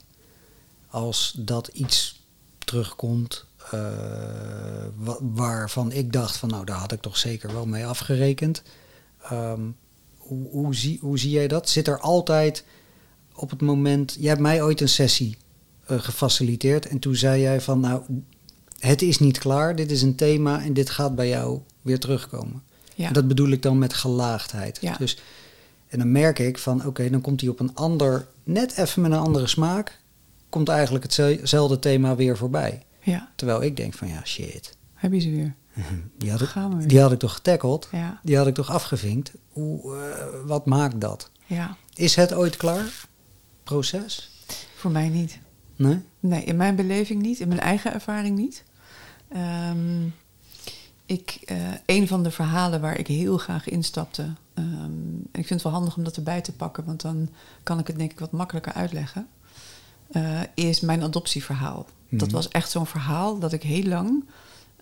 [0.89, 2.21] Als dat iets
[2.57, 3.79] terugkomt eh,
[4.95, 8.63] wa- waarvan ik dacht van nou daar had ik toch zeker wel mee afgerekend.
[9.23, 9.61] Ehm,
[10.17, 11.69] hoe, hoe, zie, hoe zie jij dat?
[11.69, 12.63] Zit er altijd
[13.33, 14.15] op het moment...
[14.19, 15.37] Jij hebt mij ooit een sessie
[15.85, 18.01] eh, gefaciliteerd en toen zei jij van nou
[18.79, 22.63] het is niet klaar, dit is een thema en dit gaat bij jou weer terugkomen.
[22.95, 23.07] Ja.
[23.07, 24.77] En dat bedoel ik dan met gelaagdheid.
[24.81, 24.95] Ja.
[24.97, 25.17] Dus,
[25.87, 29.11] en dan merk ik van, oké, dan komt hij op een ander, net even met
[29.11, 29.99] een andere smaak,
[30.49, 32.85] komt eigenlijk hetzelfde thema weer voorbij.
[33.01, 35.55] Ja, Terwijl ik denk van, ja, shit, heb je ze weer.
[36.17, 36.87] die had ik, Gaan we weer.
[36.87, 39.31] die had ik toch getackled, Ja, die had ik toch afgevinkt.
[39.49, 41.29] Hoe, eh, wat maakt dat?
[41.45, 41.77] ja.
[41.93, 43.05] Is het ooit klaar?
[43.63, 44.31] Proces?
[44.75, 45.39] Voor mij niet.
[45.75, 45.99] Nee?
[46.19, 48.63] Nee, in mijn beleving niet, in mijn eigen ervaring niet.
[49.29, 50.05] Ehm,
[51.05, 54.21] ik, eh, een van de verhalen waar ik heel graag instapte,
[54.53, 54.65] ehm,
[55.31, 57.29] en ik vind het wel handig om dat erbij te pakken, want dan
[57.63, 59.27] kan ik het denk ik wat makkelijker uitleggen,
[60.11, 61.85] eh, is mijn adoptieverhaal.
[62.11, 62.35] Dat Mhm.
[62.35, 64.23] was echt zo'n verhaal dat ik heel lang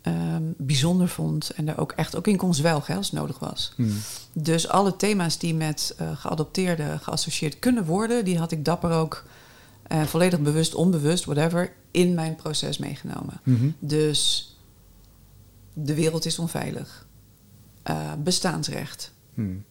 [0.01, 3.73] ehm, bijzonder vond en daar ook echt ook in kon zwelgen als het nodig was.
[3.75, 3.97] Hmm.
[4.33, 9.23] Dus alle thema's die met eh geadopteerden geassocieerd kunnen worden, die had ik dapper ook
[9.87, 13.39] eh, volledig bewust, onbewust, whatever, in mijn proces meegenomen.
[13.43, 13.69] Mhm.
[13.79, 14.53] Dus
[15.73, 17.07] de wereld is onveilig.
[17.83, 19.11] Eh, bestaansrecht.
[19.33, 19.63] Hmm.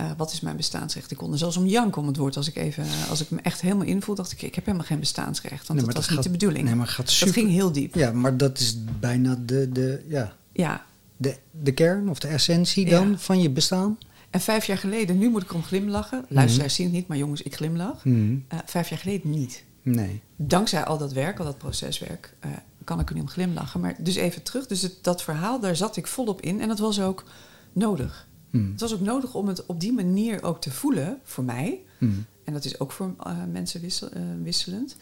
[0.00, 1.10] Eh, wat is mijn bestaansrecht?
[1.10, 2.36] Ik kon er zelfs om janken om het woord.
[2.36, 4.98] Als ik, even, als ik me echt helemaal invoel, dacht ik, ik heb helemaal geen
[5.00, 5.66] bestaansrecht.
[5.66, 6.64] Want Nee, dat was dat niet gaat- de bedoeling.
[6.64, 7.94] Nee, maar dat ging heel diep.
[7.94, 10.84] Ja, maar dat is bijna de, de, ja, Ja.
[11.16, 12.90] de, de kern of de essentie Ja.
[12.98, 13.98] dan van je bestaan.
[14.30, 16.18] En vijf jaar geleden, nu moet ik om glimlachen.
[16.24, 16.34] Mhm.
[16.34, 18.02] Luisteraars zien het niet, maar jongens, ik glimlach.
[18.02, 18.44] Hmm.
[18.48, 19.64] Eh, vijf jaar geleden niet.
[19.82, 20.20] Nee.
[20.36, 22.50] dankzij al dat werk, al dat proceswerk, eh,
[22.84, 23.80] kan ik er nu om glimlachen.
[23.80, 24.66] Maar dus even terug.
[24.66, 26.60] Dus het, dat verhaal, daar zat ik volop in.
[26.60, 27.24] En dat was ook
[27.72, 28.28] nodig.
[28.50, 28.70] Hmm.
[28.70, 31.82] Het was ook nodig om het op die manier ook te voelen, voor mij.
[31.98, 32.24] Hmm.
[32.44, 34.96] En dat is ook voor eh, mensen wissel, eh, wisselend.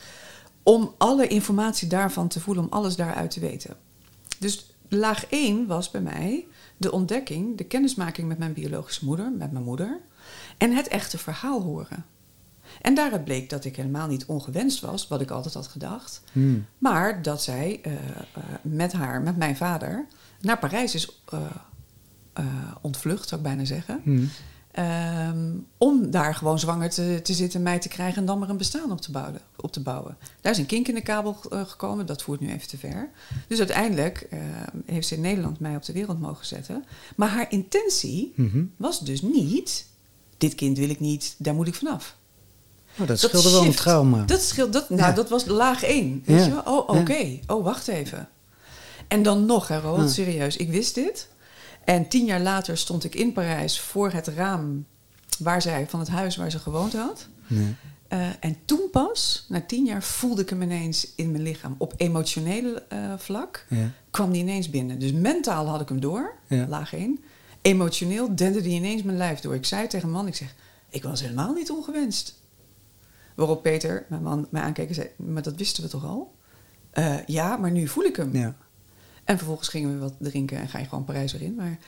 [0.63, 3.77] Om alle informatie daarvan te voelen, om alles daaruit te weten.
[4.39, 9.53] Dus laag 1 was bij mij de ontdekking, de kennismaking met mijn biologische moeder, met
[9.53, 10.01] mijn moeder.
[10.59, 12.05] En het echte verhaal horen.
[12.81, 16.23] En daaruit bleek dat ik helemaal niet ongewenst was, wat ik altijd had gedacht.
[16.33, 16.67] Hmm.
[16.79, 17.93] Maar dat zij eh,
[18.63, 20.07] met haar, met mijn vader,
[20.41, 21.41] naar Parijs is eh,
[22.39, 22.45] eh,
[22.81, 24.01] ontvlucht, zou ik bijna zeggen.
[24.05, 24.31] Hmm.
[24.73, 28.57] Ehm, om daar gewoon zwanger te, te zitten, mij te krijgen en dan maar een
[28.57, 29.41] bestaan op te bouwen.
[29.57, 30.17] Op te bouwen.
[30.41, 33.11] Daar is een kink in de kabel eh, gekomen, dat voert nu even te ver.
[33.49, 34.39] Dus uiteindelijk eh,
[34.87, 36.85] heeft ze in Nederland mij op de wereld mogen zetten.
[37.17, 38.65] Maar haar intentie Mhm.
[38.77, 39.87] was dus niet:
[40.39, 42.17] dit kind wil ik niet, daar moet ik vanaf.
[42.93, 44.25] Oh, dat Dat scheelde wel een trauma.
[44.25, 45.13] Dat scheelt, dat, nou, Ja.
[45.13, 46.23] dat was laag één.
[46.25, 46.45] Weet Ja.
[46.45, 46.63] je wel?
[46.79, 47.39] Oh, oké.
[47.47, 48.29] Oh, wacht even.
[49.09, 50.57] En dan nog, hè, Roland, serieus.
[50.57, 51.29] Ik wist dit.
[51.85, 54.87] En tien jaar later stond ik in Parijs voor het raam
[55.39, 57.29] waar zij, van het huis waar ze gewoond had.
[57.47, 57.75] Nee.
[58.09, 61.75] Eh, en toen pas, na tien jaar, voelde ik hem ineens in mijn lichaam.
[61.79, 63.91] Op emotioneel eh, vlak Ja.
[64.11, 64.99] kwam die ineens binnen.
[64.99, 66.67] Dus mentaal had ik hem door, Ja.
[66.69, 67.19] laag één.
[67.63, 69.55] Emotioneel dende die ineens mijn lijf door.
[69.55, 70.55] Ik zei tegen mijn man, ik zeg,
[70.91, 72.43] ik was helemaal niet ongewenst.
[73.35, 76.35] Waarop Peter, mijn man, mij aankeek en zei, maar dat wisten we toch al?
[76.91, 78.37] "Eh, ja, maar nu voel ik hem.
[78.37, 78.57] Ja.
[79.29, 81.55] En vervolgens gingen we wat drinken en ga je gewoon Parijs weer in.
[81.55, 81.79] Maar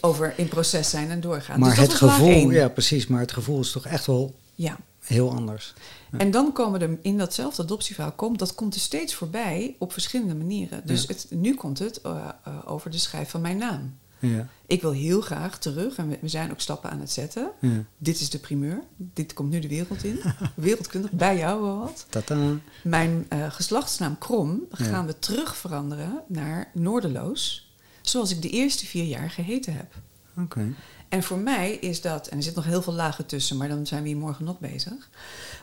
[0.00, 1.60] over in proces zijn en doorgaan.
[1.60, 4.76] Maar Dus het gevoel, ja precies, maar het gevoel is toch echt wel ja.
[5.04, 5.74] heel anders.
[6.12, 6.18] Ja.
[6.18, 10.34] En dan komen er in datzelfde adoptieverhaal, komt, dat komt er steeds voorbij op verschillende
[10.34, 10.82] manieren.
[10.84, 11.06] Dus Ja.
[11.08, 13.98] het, nu komt het eh, eh, over de schrijf van mijn naam.
[14.18, 14.48] Ja.
[14.66, 17.50] Ik wil heel graag terug, en we, we zijn ook stappen aan het zetten.
[17.60, 17.84] Ja.
[17.98, 18.82] Dit is de primeur.
[18.96, 20.20] Dit komt nu de wereld in.
[20.54, 22.06] Wereldkundig, bij jou wat.
[22.08, 22.58] Tata.
[22.82, 24.84] Mijn eh, geslachtsnaam Krom Ja.
[24.84, 27.70] gaan we terug veranderen naar Noorderloos.
[28.02, 29.94] Zoals ik de eerste vier jaar geheten heb.
[30.38, 30.74] Oké.
[31.08, 33.86] En voor mij is dat, en er zit nog heel veel lagen tussen, maar dan
[33.86, 35.10] zijn we hier morgen nog bezig.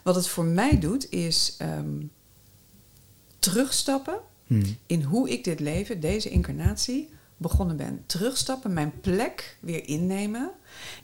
[0.03, 1.99] Wat het voor mij doet, is ehm,
[3.39, 4.77] terugstappen Hmm.
[4.85, 7.09] in hoe ik dit leven, deze incarnatie,
[7.43, 8.03] begonnen ben.
[8.05, 10.51] Terugstappen, mijn plek weer innemen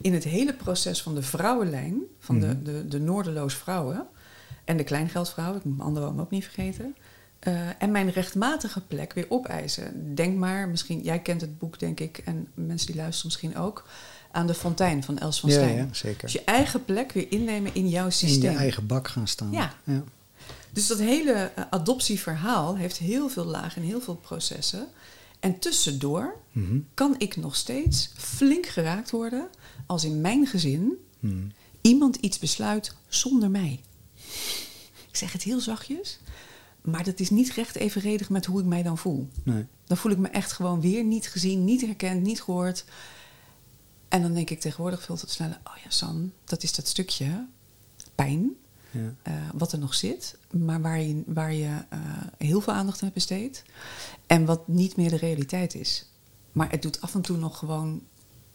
[0.00, 2.62] in het hele proces van de vrouwenlijn, van de, Mhm.
[2.62, 4.06] de, de Noorderloos vrouwen
[4.64, 6.96] en de kleingeldvrouwen, ik moet mijn andere ook niet vergeten.
[7.38, 10.14] Eh, en mijn rechtmatige plek weer opeisen.
[10.14, 13.84] Denk maar, misschien, jij kent het boek denk ik, en mensen die luisteren misschien ook,
[14.32, 15.76] aan de fontein van Els van Ja, Stijn.
[15.76, 16.20] ja, zeker.
[16.20, 18.50] Dus je eigen plek weer innemen in jouw In systeem.
[18.52, 19.52] je eigen bak gaan staan.
[19.52, 19.72] Ja.
[19.84, 20.02] ja.
[20.72, 24.86] Dus dat hele eh, adoptieverhaal heeft heel veel lagen en heel veel processen.
[25.40, 26.78] En tussendoor Mhm.
[26.94, 29.48] kan ik nog steeds flink geraakt worden
[29.86, 31.52] als in mijn gezin Hmm.
[31.80, 33.80] iemand iets besluit zonder mij.
[35.08, 36.18] Ik zeg het heel zachtjes.
[36.80, 39.28] Maar dat is niet recht evenredig met hoe ik mij dan voel.
[39.42, 39.66] Nee.
[39.86, 42.84] Dan voel ik me echt gewoon weer niet gezien, niet herkend, niet gehoord.
[44.08, 45.60] En dan denk ik tegenwoordig veel te sneller...
[45.64, 47.46] oh ja, San, dat is dat stukje
[48.14, 48.50] pijn...
[48.90, 49.14] Ja.
[49.22, 51.98] eh, wat er nog zit, maar waar je, waar je eh,
[52.38, 53.62] heel veel aandacht aan hebt besteed.
[54.26, 56.06] En wat niet meer de realiteit is.
[56.52, 58.02] Maar het doet af en toe nog gewoon.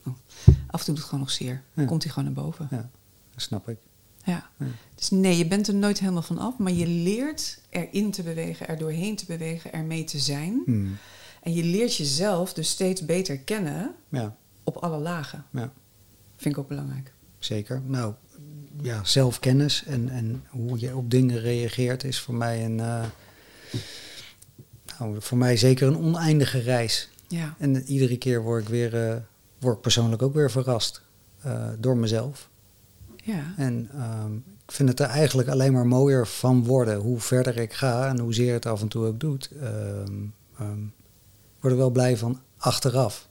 [0.06, 0.14] oh,
[0.68, 1.64] af en toe doet het gewoon nog zeer.
[1.74, 1.86] Ja.
[1.86, 2.68] Komt hij gewoon naar boven.
[2.72, 2.90] ja,
[3.34, 3.78] dat snap ik.
[4.24, 4.50] Ja.
[4.58, 4.66] Ja.
[4.96, 8.68] Dus nee, je bent er nooit helemaal van af, maar je leert erin te bewegen,
[8.68, 10.62] er doorheen te bewegen, ermee te zijn.
[10.66, 10.98] Hmm.
[11.42, 15.46] En je leert jezelf dus steeds beter kennen Ja, op alle lagen.
[15.52, 15.72] ja,
[16.36, 17.14] Vind ik ook belangrijk.
[17.40, 17.82] zeker.
[17.86, 18.14] Nou,
[18.82, 22.80] ja, zelfkennis en, en hoe je op dingen reageert is voor mij een...
[22.80, 23.04] eh,
[25.00, 27.10] nou, voor mij zeker een oneindige reis.
[27.28, 27.56] Ja.
[27.60, 29.16] En iedere keer word ik weer, eh,
[29.60, 31.02] word ik persoonlijk ook weer verrast
[31.42, 32.50] eh, door mezelf.
[33.16, 33.54] Ja.
[33.58, 36.98] En ehm, ik vind het er eigenlijk alleen maar mooier van worden.
[36.98, 39.50] Hoe verder ik ga en hoezeer het af en toe ook doet.
[39.62, 40.78] ehm,
[41.60, 43.28] word ik wel blij van achteraf.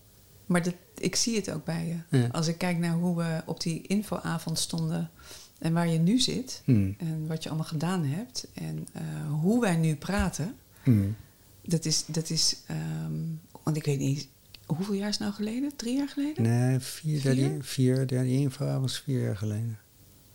[0.47, 2.19] Maar dat, ik zie het ook bij je.
[2.19, 2.27] Ja.
[2.33, 5.11] Als ik kijk naar hoe we op die infoavond stonden
[5.59, 6.95] en waar je nu zit Hmm.
[6.99, 9.03] en wat je allemaal gedaan hebt en eh,
[9.41, 11.17] hoe wij nu praten, Hmm.
[11.63, 13.13] dat is, dat is ehm,
[13.63, 14.29] want ik weet niet,
[14.67, 15.77] hoeveel jaar is het nou geleden?
[15.77, 16.43] Drie jaar geleden?
[16.43, 17.35] Nee, vier, Vier?
[17.35, 19.79] derde, vier, derde infoavond is vier jaar geleden.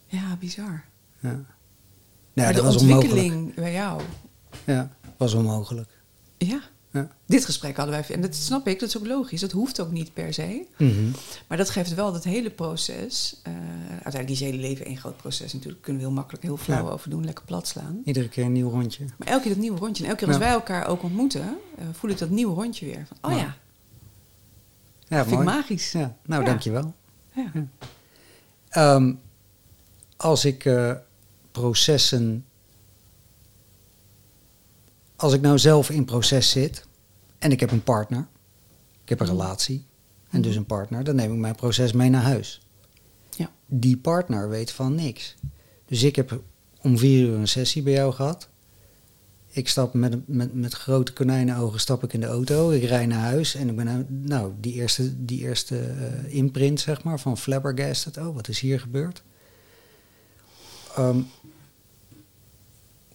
[0.06, 0.84] Ja, bizar.
[1.19, 1.45] Ja, nee,
[2.34, 3.04] maar dat de was onmogelijk.
[3.13, 4.02] ontwikkeling bij jou,
[4.65, 5.89] Ja, was onmogelijk.
[6.38, 6.62] ja.
[6.91, 7.08] Ja.
[7.25, 9.91] Dit gesprek hadden wij, en dat snap ik, dat is ook logisch, dat hoeft ook
[9.91, 10.65] niet per se.
[10.78, 11.10] Mhm.
[11.47, 13.39] Maar dat geeft wel dat hele proces.
[13.43, 13.54] eh,
[13.89, 15.82] uiteindelijk is hele leven één groot proces natuurlijk.
[15.82, 16.91] Kunnen we heel makkelijk heel flauw Ja.
[16.91, 18.02] over doen, lekker plat slaan.
[18.06, 19.06] Iedere keer een nieuw rondje.
[19.17, 20.04] Maar elke keer dat nieuwe rondje.
[20.04, 20.43] En elke keer als Ja.
[20.43, 23.06] wij elkaar ook ontmoeten, eh, voel ik dat nieuwe rondje weer.
[23.08, 23.56] Van, oh Ja.
[25.08, 25.91] ja, vind ik magisch.
[25.91, 26.93] Ja, nou, dankjewel.
[27.36, 27.52] Ja.
[28.69, 29.13] Ehm,
[30.17, 30.91] als ik eh,
[31.52, 32.45] processen.
[35.20, 36.86] Als ik nou zelf in proces zit
[37.40, 38.28] en ik heb een partner,
[39.04, 39.36] ik heb een Mhm.
[39.36, 39.86] relatie
[40.30, 42.62] en dus een partner, dan neem ik mijn proces mee naar huis.
[43.38, 43.52] Ja.
[43.66, 45.36] Die partner weet van niks.
[45.86, 46.42] Dus ik heb
[46.82, 48.50] om vier uur een sessie bij jou gehad.
[49.52, 52.70] Ik stap met, met, met grote konijnenogen stap ik in de auto.
[52.70, 57.04] Ik rij naar huis en ik ben nou, die eerste, die eerste eh, imprint zeg
[57.04, 58.18] maar van flabbergasted.
[58.18, 59.24] Oh, wat is hier gebeurd?
[60.96, 61.22] Ehm,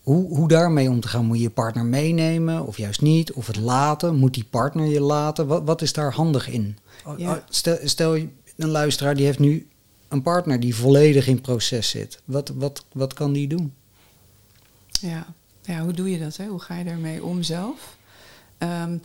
[0.04, 1.24] hoe, hoe daarmee om te gaan?
[1.24, 3.32] Moet je je partner meenemen of juist niet?
[3.32, 4.16] Of het laten?
[4.16, 5.46] Moet die partner je laten?
[5.46, 6.78] Wat, wat is daar handig in?
[7.16, 7.44] Ja.
[7.48, 9.68] Stel, stel je een luisteraar die heeft nu
[10.08, 12.20] een partner die volledig in proces zit.
[12.24, 13.72] Wat, wat, wat kan die doen?
[15.00, 15.26] Ja.
[15.62, 16.36] ja, hoe doe je dat?
[16.36, 16.46] Hè?
[16.46, 17.96] Hoe ga je daarmee om zelf?
[18.58, 18.96] Ehm,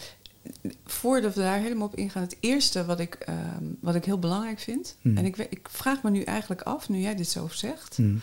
[0.85, 4.59] voordat we daar helemaal op ingaan, het eerste wat ik, ehm, wat ik heel belangrijk
[4.59, 5.17] vind, Hmm.
[5.17, 8.15] en ik, ik vraag me nu eigenlijk af, nu jij dit zo zegt, Hm.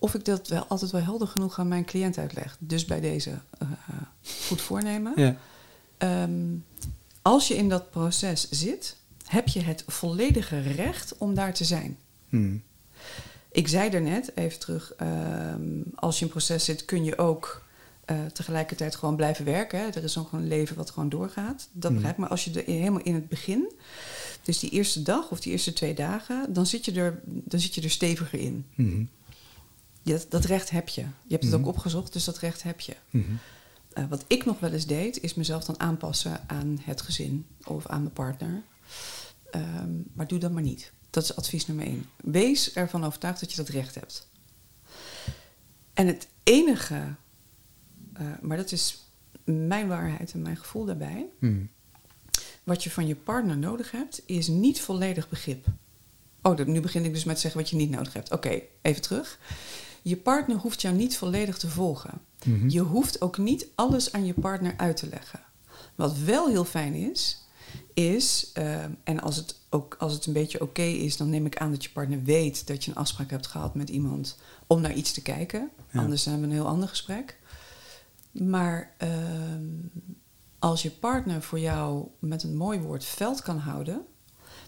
[0.00, 2.56] Of ik dat wel altijd wel helder genoeg aan mijn cliënt uitleg.
[2.60, 3.68] Dus bij deze eh,
[4.48, 5.12] goed voornemen.
[5.16, 5.36] Ja.
[5.98, 6.54] Ehm,
[7.22, 11.98] als je in dat proces zit, heb je het volledige recht om daar te zijn.
[12.28, 12.56] Hm.
[13.52, 15.60] Ik zei er net, even terug, ehm,
[15.94, 17.62] als je in proces zit, kun je ook
[18.04, 19.78] eh, tegelijkertijd gewoon blijven werken.
[19.80, 19.86] Hè.
[19.86, 21.68] Er is ook een leven wat gewoon doorgaat.
[21.72, 21.96] Dat Mm.
[21.96, 22.20] begrijp ik.
[22.20, 23.72] Maar als je er helemaal in het begin,
[24.42, 27.74] dus die eerste dag of die eerste twee dagen, dan zit je er, dan zit
[27.74, 28.64] je er steviger in.
[28.74, 28.82] Hm.
[28.82, 29.06] Je,
[30.28, 31.00] dat recht heb je.
[31.00, 31.60] Je hebt het Mhm.
[31.60, 32.96] ook opgezocht, dus dat recht heb je.
[33.10, 33.20] Hm.
[33.92, 37.86] Eh, wat ik nog wel eens deed, is mezelf dan aanpassen aan het gezin of
[37.86, 38.62] aan mijn partner.
[39.50, 40.92] Ehm, maar doe dat maar niet.
[41.10, 42.06] Dat is advies nummer één.
[42.16, 44.28] Wees ervan overtuigd dat je dat recht hebt.
[45.94, 47.14] En het enige,
[48.12, 49.04] eh, maar dat is
[49.44, 51.64] mijn waarheid en mijn gevoel daarbij, Hm.
[52.64, 55.66] wat je van je partner nodig hebt, is niet volledig begrip.
[56.42, 58.32] Oh, dat- nu begin ik dus met zeggen wat je niet nodig hebt.
[58.32, 59.38] Oké, even terug.
[60.02, 62.20] Je partner hoeft jou niet volledig te volgen.
[62.44, 62.68] Mhm.
[62.68, 65.40] Je hoeft ook niet alles aan je partner uit te leggen.
[65.94, 67.44] Wat wel heel fijn is,
[67.94, 71.56] is, eh, en als het, ook, als het een beetje oké is, dan neem ik
[71.56, 74.94] aan dat je partner weet dat je een afspraak hebt gehad met iemand om naar
[74.94, 75.70] iets te kijken.
[75.92, 76.00] Ja.
[76.00, 77.38] Anders hebben we een heel ander gesprek.
[78.30, 79.64] Maar ehm,
[80.58, 84.02] als je partner voor jou met een mooi woord veld kan houden,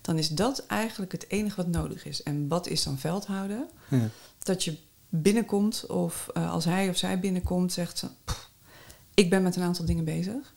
[0.02, 2.22] dan is dat eigenlijk het enige wat nodig is.
[2.22, 3.68] En wat is dan veld houden?
[3.88, 4.08] Ja.
[4.38, 4.78] dat je
[5.14, 8.50] binnenkomt of eh, als hij of zij binnenkomt, zegt ze: "Pff,
[9.14, 10.54] Ik ben met een aantal dingen bezig.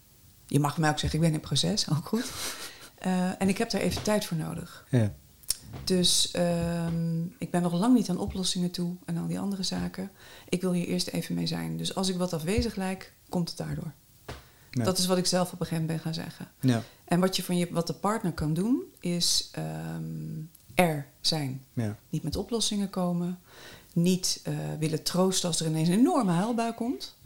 [0.47, 2.31] Je mag mij ook zeggen: Ik ben in proces, ook goed.
[2.97, 4.85] Eh, en ik heb daar even tijd voor nodig.
[4.89, 5.13] Ja.
[5.83, 10.11] Dus ehm, ik ben nog lang niet aan oplossingen toe en al die andere zaken.
[10.49, 11.77] Ik wil hier eerst even mee zijn.
[11.77, 13.93] Dus als ik wat afwezig lijk, komt het daardoor.
[14.71, 14.83] Ja.
[14.83, 16.47] Dat is wat ik zelf op een gegeven moment ben gaan zeggen.
[16.59, 16.83] Ja.
[17.05, 20.41] En wat, je van je, wat de partner kan doen, is ehm,
[20.75, 21.63] er zijn.
[21.73, 21.97] Ja.
[22.09, 23.39] Niet met oplossingen komen.
[23.95, 27.17] Niet eh, willen troosten als er ineens een enorme huilbui komt.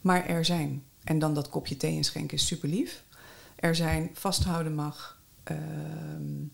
[0.00, 0.84] Maar er zijn.
[1.02, 3.04] En dan dat kopje thee inschenken is super lief.
[3.56, 5.20] Er zijn, vasthouden mag.
[5.42, 6.44] Ehm,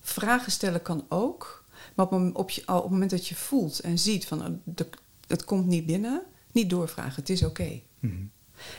[0.00, 1.64] vragen stellen kan ook.
[1.94, 4.86] Maar op, op, je, op het moment dat je voelt en ziet van uh,
[5.26, 7.14] het komt niet binnen, niet doorvragen.
[7.14, 7.80] Het is oké.
[7.98, 8.24] Mhm.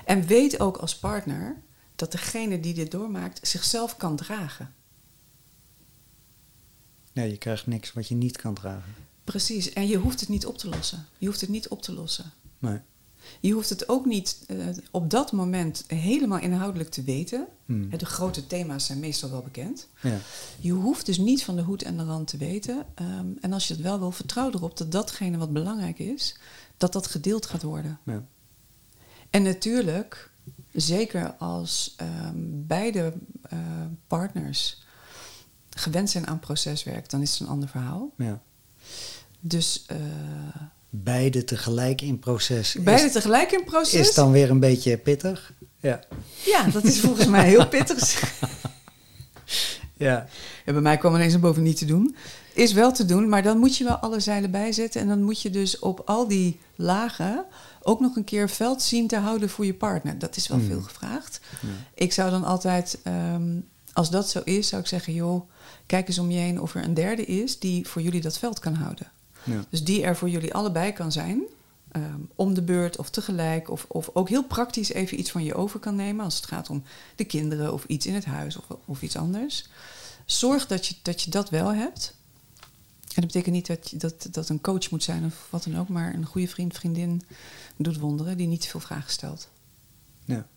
[0.06, 1.62] En weet ook als partner
[1.96, 4.74] dat degene die dit doormaakt zichzelf kan dragen.
[7.12, 8.94] Ja, je krijgt niks wat je niet kan dragen.
[9.24, 11.06] Precies, en je hoeft het niet op te lossen.
[11.18, 12.32] Je hoeft het niet op te lossen.
[12.60, 12.80] Nee.
[13.40, 17.48] Je hoeft het ook niet uh, op dat moment helemaal inhoudelijk te weten.
[17.66, 17.90] Hmm.
[17.98, 19.88] De grote thema's zijn meestal wel bekend.
[20.02, 20.18] Ja.
[20.60, 22.86] Je hoeft dus niet van de hoed en de rand te weten.
[23.02, 26.38] Um, en als je het wel wil, vertrouw erop dat datgene wat belangrijk is,
[26.78, 28.00] dat dat gedeeld gaat worden.
[28.06, 28.26] Ja.
[29.30, 30.32] En natuurlijk,
[30.72, 33.14] zeker als um, beide
[33.54, 33.60] uh,
[34.08, 34.84] partners
[35.70, 38.14] gewend zijn aan proceswerk, dan is het een ander verhaal.
[38.18, 38.42] Ja.
[39.45, 39.86] Dus.
[39.91, 39.97] Uh,
[40.89, 42.75] beide tegelijk in proces.
[42.79, 44.08] Beide tegelijk in proces.
[44.08, 45.53] Is dan weer een beetje pittig.
[45.79, 46.03] Ja,
[46.45, 48.21] ja dat is volgens mij heel pittig.
[49.97, 50.27] ja.
[50.65, 50.73] ja.
[50.73, 52.15] Bij mij kwam ineens een boven niet te doen.
[52.53, 55.01] Is wel te doen, maar dan moet je wel alle zeilen bijzetten.
[55.01, 57.45] En dan moet je dus op al die lagen
[57.82, 60.19] ook nog een keer veld zien te houden voor je partner.
[60.19, 60.67] Dat is wel hmm.
[60.67, 61.39] veel gevraagd.
[61.62, 61.67] Ja.
[61.93, 62.99] Ik zou dan altijd,
[63.34, 65.49] um, als dat zo is, zou ik zeggen: joh,
[65.86, 68.60] kijk eens om je heen of er een derde is die voor jullie dat veld
[68.60, 69.12] kan houden.
[69.45, 69.65] Ja.
[69.69, 71.43] Dus die er voor jullie allebei kan zijn.
[71.95, 73.69] Um, om de beurt of tegelijk.
[73.69, 76.25] Of, of ook heel praktisch even iets van je over kan nemen.
[76.25, 76.84] Als het gaat om
[77.15, 79.67] de kinderen of iets in het huis of, of iets anders.
[80.25, 82.15] Zorg dat je, dat je dat wel hebt.
[82.99, 85.79] En dat betekent niet dat, je, dat dat een coach moet zijn of wat dan
[85.79, 85.88] ook.
[85.88, 87.21] Maar een goede vriend, vriendin
[87.75, 88.38] doet wonderen.
[88.38, 89.49] Die niet te veel vragen stelt.
[90.25, 90.47] Ja,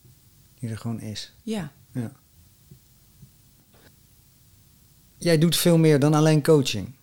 [0.58, 1.32] die er gewoon is.
[1.42, 1.72] Ja.
[1.92, 2.12] ja.
[5.16, 6.94] Jij doet veel meer dan alleen coaching.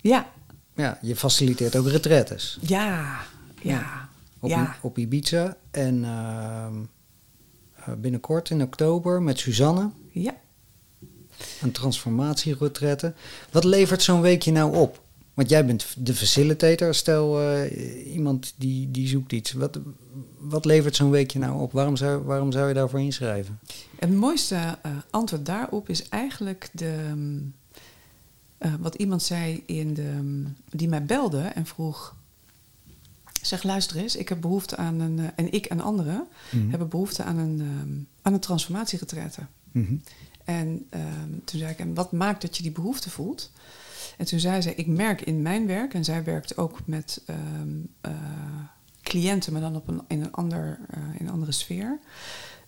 [0.00, 0.32] Ja,
[0.74, 2.58] ja, je faciliteert ook retretes.
[2.60, 3.20] Ja,
[3.60, 4.08] ja.
[4.38, 4.76] Op, ja.
[4.80, 6.74] op Ibiza en ehm,
[7.74, 9.90] eh, binnenkort in oktober met Suzanne.
[10.10, 10.34] Ja.
[11.60, 13.14] Een transformatieretraite.
[13.50, 15.02] Wat levert zo'n weekje nou op?
[15.34, 16.94] Want jij bent de facilitator.
[16.94, 19.52] Stel, uh, iemand die, die zoekt iets.
[19.52, 19.78] Wat,
[20.38, 21.72] wat levert zo'n weekje nou op?
[21.72, 23.58] Waarom zou, waarom zou je daarvoor inschrijven?
[23.98, 27.14] Het mooiste uh, antwoord daarop is eigenlijk de,
[28.64, 32.16] uh, wat iemand zei in de, die mij belde en vroeg.
[33.42, 35.18] Zeg, luister eens, ik heb behoefte aan een.
[35.18, 39.40] Uh, en ik en anderen mm hebben behoefte aan een, um, aan een transformatieretraite.
[39.72, 40.02] Mm -hmm.
[40.44, 43.52] En um, toen zei ik, en wat maakt dat je die behoefte voelt?
[44.18, 47.22] En toen zei ze, ik merk in mijn werk, en zij werkt ook met
[47.60, 48.12] um, uh,
[49.02, 50.78] cliënten, maar dan op een, in, een ander,
[51.18, 51.98] in een andere sfeer,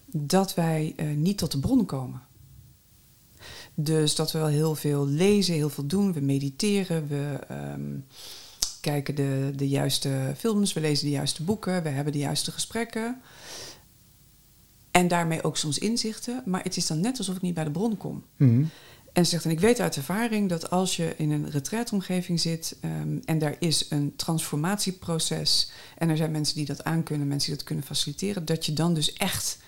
[0.07, 2.22] dat wij niet tot de bron komen.
[3.74, 6.12] Dus dat we wel heel veel lezen, heel veel doen.
[6.12, 8.04] We mediteren, we um,
[8.80, 13.20] kijken de, de juiste films, we lezen de juiste boeken, we hebben de juiste gesprekken.
[14.90, 16.42] En daarmee ook soms inzichten.
[16.44, 18.24] Maar het is dan net alsof ik niet bij de bron kom.
[18.37, 18.70] Mm-hmm.
[19.12, 22.76] En ze zegt, en ik weet uit ervaring dat als je in een retraitomgeving zit
[22.84, 27.56] um, en daar is een transformatieproces en er zijn mensen die dat aankunnen, mensen die
[27.56, 29.58] dat kunnen faciliteren, dat je dan dus echt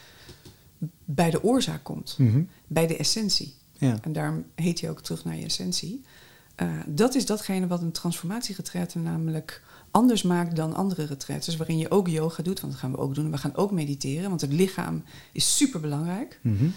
[1.05, 2.49] bij de oorzaak komt, mm-hmm.
[2.66, 3.55] bij de essentie.
[3.79, 3.99] Ja.
[4.03, 6.05] En daarom heet hij ook terug naar je essentie.
[6.62, 11.91] Uh, dat is datgene wat een transformatieretraite namelijk anders maakt dan andere retraites, waarin je
[11.91, 13.31] ook yoga doet, want dat gaan we ook doen.
[13.31, 16.39] We gaan ook mediteren, want het lichaam is super belangrijk.
[16.43, 16.73] Mm -hmm.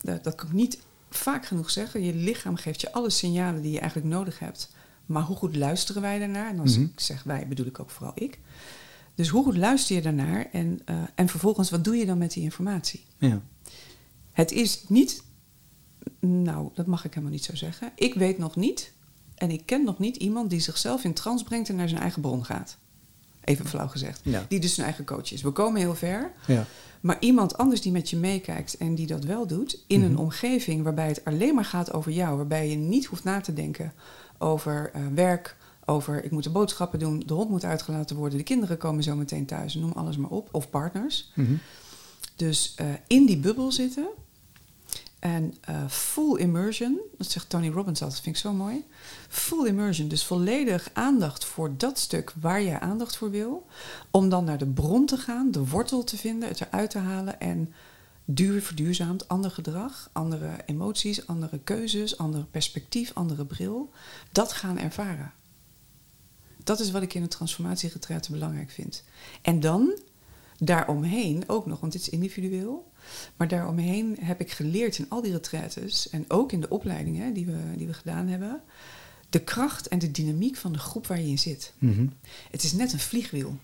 [0.00, 0.78] dat, dat kan ik niet
[1.10, 2.02] vaak genoeg zeggen.
[2.02, 4.72] Je lichaam geeft je alle signalen die je eigenlijk nodig hebt.
[5.06, 6.50] Maar hoe goed luisteren wij daarnaar?
[6.50, 6.92] En als mm -hmm.
[6.94, 8.38] ik zeg wij, bedoel ik ook vooral ik.
[9.14, 10.46] Dus hoe goed luister je daarnaar?
[10.52, 13.04] En, uh, en vervolgens, wat doe je dan met die informatie?
[13.18, 13.42] Ja.
[14.32, 15.22] Het is niet
[16.20, 17.92] nou, dat mag ik helemaal niet zo zeggen.
[17.94, 18.92] Ik weet nog niet,
[19.34, 22.20] en ik ken nog niet iemand die zichzelf in trance brengt en naar zijn eigen
[22.22, 22.76] bron gaat.
[23.44, 24.20] Even flauw gezegd.
[24.24, 24.44] Ja.
[24.48, 25.42] Die dus zijn eigen coach is.
[25.42, 26.32] We komen heel ver.
[26.46, 26.66] Ja.
[27.00, 30.20] Maar iemand anders die met je meekijkt en die dat wel doet, in een Mhm.
[30.20, 33.92] omgeving waarbij het alleen maar gaat over jou, waarbij je niet hoeft na te denken
[34.38, 38.44] over eh, werk, over ik moet de boodschappen doen, de hond moet uitgelaten worden, de
[38.44, 41.30] kinderen komen zo meteen thuis, noem alles maar op, of partners.
[41.34, 41.54] Mhm.
[42.36, 44.06] Dus eh, in die bubbel zitten
[45.24, 48.84] en uh, full immersion, dat zegt Tony Robbins altijd, vind ik zo mooi.
[49.28, 53.66] Full immersion, dus volledig aandacht voor dat stuk waar je aandacht voor wil.
[54.10, 57.40] Om dan naar de bron te gaan, de wortel te vinden, het eruit te halen
[57.40, 57.72] en
[58.24, 63.90] duur verduurzaamd ander gedrag, andere emoties, andere keuzes, ander perspectief, andere bril.
[64.32, 65.32] Dat gaan ervaren.
[66.64, 69.04] Dat is wat ik in een transformatieretraite belangrijk vind.
[69.42, 69.98] En dan
[70.58, 72.92] daaromheen ook nog, want dit is individueel.
[73.36, 77.46] Maar daaromheen heb ik geleerd in al die retraites en ook in de opleidingen die
[77.46, 78.62] we, die we gedaan hebben,
[79.30, 81.72] de kracht en de dynamiek van de groep waar je in zit.
[81.78, 82.06] Mhm.
[82.50, 83.58] Het is net een vliegwiel.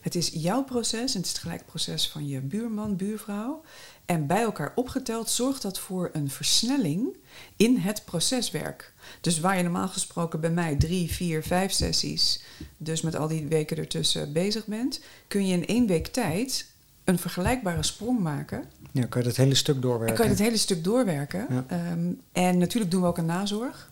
[0.00, 3.62] Het is jouw proces en het is het proces van je buurman, buurvrouw.
[4.06, 7.16] En bij elkaar opgeteld zorgt dat voor een versnelling
[7.56, 8.92] in het proceswerk.
[9.20, 12.42] Dus waar je normaal gesproken bij mij drie, vier, vijf sessies,
[12.76, 16.66] dus met al die weken ertussen bezig bent, kun je in één week tijd
[17.10, 18.64] een vergelijkbare sprong maken.
[18.92, 20.08] Ja, kan je dat hele stuk doorwerken.
[20.08, 21.46] En kan je het hele stuk doorwerken.
[21.50, 21.64] Ja.
[21.66, 23.90] Ehm, en natuurlijk doen we ook een nazorg.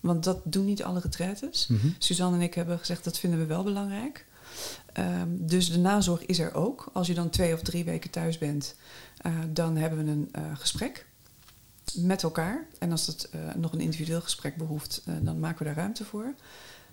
[0.00, 1.66] Want dat doen niet alle retraites.
[1.66, 1.88] Mhm.
[1.98, 4.26] Suzanne en ik hebben gezegd dat vinden we wel belangrijk.
[4.92, 6.90] Ehm, dus de nazorg is er ook.
[6.92, 8.74] Als je dan twee of drie weken thuis bent,
[9.16, 11.06] eh, dan hebben we een eh, gesprek
[11.94, 12.66] met elkaar.
[12.78, 16.04] En als het eh, nog een individueel gesprek behoeft, eh, dan maken we daar ruimte
[16.04, 16.34] voor.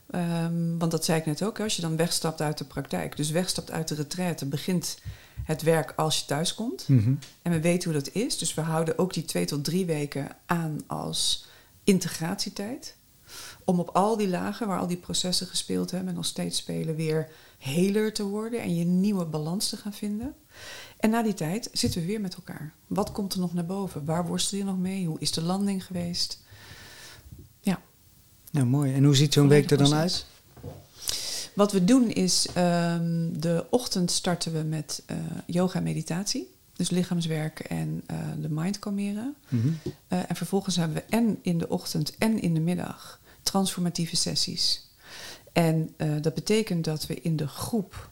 [0.10, 3.30] Ehm, want dat zei ik net ook, als je dan wegstapt uit de praktijk, dus
[3.30, 4.98] wegstapt uit de retraite, begint
[5.44, 6.88] het werk als je thuis komt.
[6.88, 7.14] Mhm.
[7.42, 8.38] En we weten hoe dat is.
[8.38, 11.46] Dus we houden ook die twee tot drie weken aan als
[11.84, 12.96] integratietijd.
[13.66, 16.96] Om op al die lagen waar al die processen gespeeld hebben en nog steeds spelen,
[16.96, 20.36] weer heler te worden en je nieuwe balans te gaan vinden.
[21.00, 22.74] En na die tijd zitten we weer met elkaar.
[22.88, 24.06] Wat komt er nog naar boven?
[24.06, 25.06] Waar worstel je nog mee?
[25.06, 26.44] Hoe is de landing geweest?
[27.60, 27.82] Ja.
[28.58, 28.94] Ja, mooi.
[28.94, 30.26] En hoe ziet zo'n week er dan uit?
[31.54, 36.56] Wat we doen is, ehm, de ochtend starten we met eh, yoga en meditatie.
[36.74, 39.36] Dus lichaamswerk en eh, de mind kalmeren.
[39.50, 39.68] Mhm.
[40.08, 44.90] Eh, en vervolgens hebben we en in de ochtend en in de middag transformatieve sessies.
[45.54, 48.10] En dat betekent dat we in de groep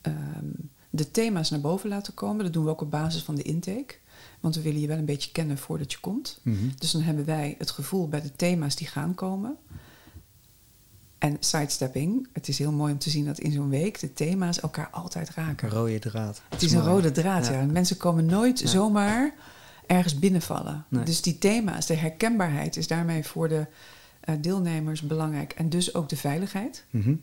[0.00, 0.46] ehm,
[0.90, 2.44] de thema's naar boven laten komen.
[2.44, 3.94] Dat doen we ook op basis van de intake.
[4.40, 6.38] Want we willen je wel een beetje kennen voordat je komt.
[6.42, 6.56] Mhm.
[6.78, 9.56] Dus dan hebben wij het gevoel bij de thema's die gaan komen.
[11.18, 14.60] En sidestepping, het is heel mooi om te zien dat in zo'n week de thema's
[14.60, 15.68] elkaar altijd raken.
[15.68, 16.42] Een rode draad.
[16.48, 17.52] Het is een rode draad, Ja.
[17.52, 17.64] ja.
[17.66, 19.34] Mensen komen nooit zomaar
[19.86, 20.84] ergens binnenvallen.
[20.88, 21.04] Nee.
[21.04, 23.66] Dus die thema's, de herkenbaarheid is daarmee voor de
[24.20, 25.52] eh, deelnemers belangrijk.
[25.52, 26.84] En dus ook de veiligheid.
[26.90, 27.14] Mhm.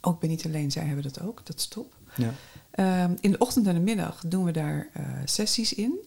[0.00, 1.94] Ook bij niet alleen zij hebben dat ook, dat is top.
[2.14, 2.32] Ja.
[2.70, 5.98] Ehm, in de ochtend en de middag doen we daar eh, sessies in.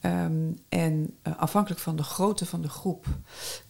[0.00, 3.06] Ehm, en eh, afhankelijk van de grootte van de groep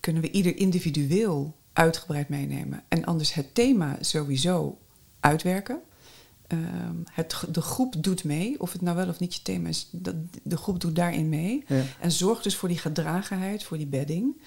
[0.01, 2.83] kunnen we ieder individueel uitgebreid meenemen.
[2.89, 4.79] En anders het thema sowieso
[5.21, 5.81] uitwerken.
[6.47, 9.89] Ehm, het, de groep doet mee, of het nou wel of niet je thema is,
[9.93, 11.65] dat, de groep doet daarin mee.
[11.67, 11.83] Ja.
[12.01, 14.43] En zorgt dus voor die gedragenheid, voor die bedding.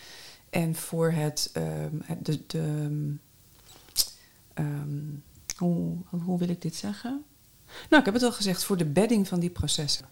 [0.49, 3.15] En voor het, ehm, het- de, de,
[5.57, 7.23] hoe, hoe wil ik dit zeggen?
[7.89, 10.05] Nou, ik heb het al gezegd, voor de bedding van die processen.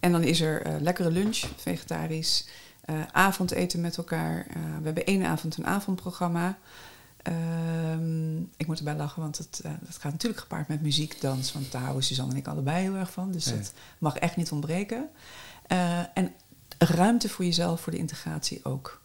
[0.00, 2.48] En dan is er eh, lekkere lunch, vegetarisch,
[2.80, 4.46] eh, avondeten met elkaar.
[4.48, 6.58] Eh, we hebben één avond een avondprogramma.
[7.22, 11.52] Ehm, ik moet erbij lachen, want het, dat gaat natuurlijk gepaard met muziek, dans.
[11.52, 13.32] Want daar houden Suzanne en ik allebei heel erg van.
[13.32, 15.08] Dus dat mag echt niet ontbreken.
[16.14, 16.32] En
[16.78, 19.00] ruimte voor jezelf, voor de integratie ook.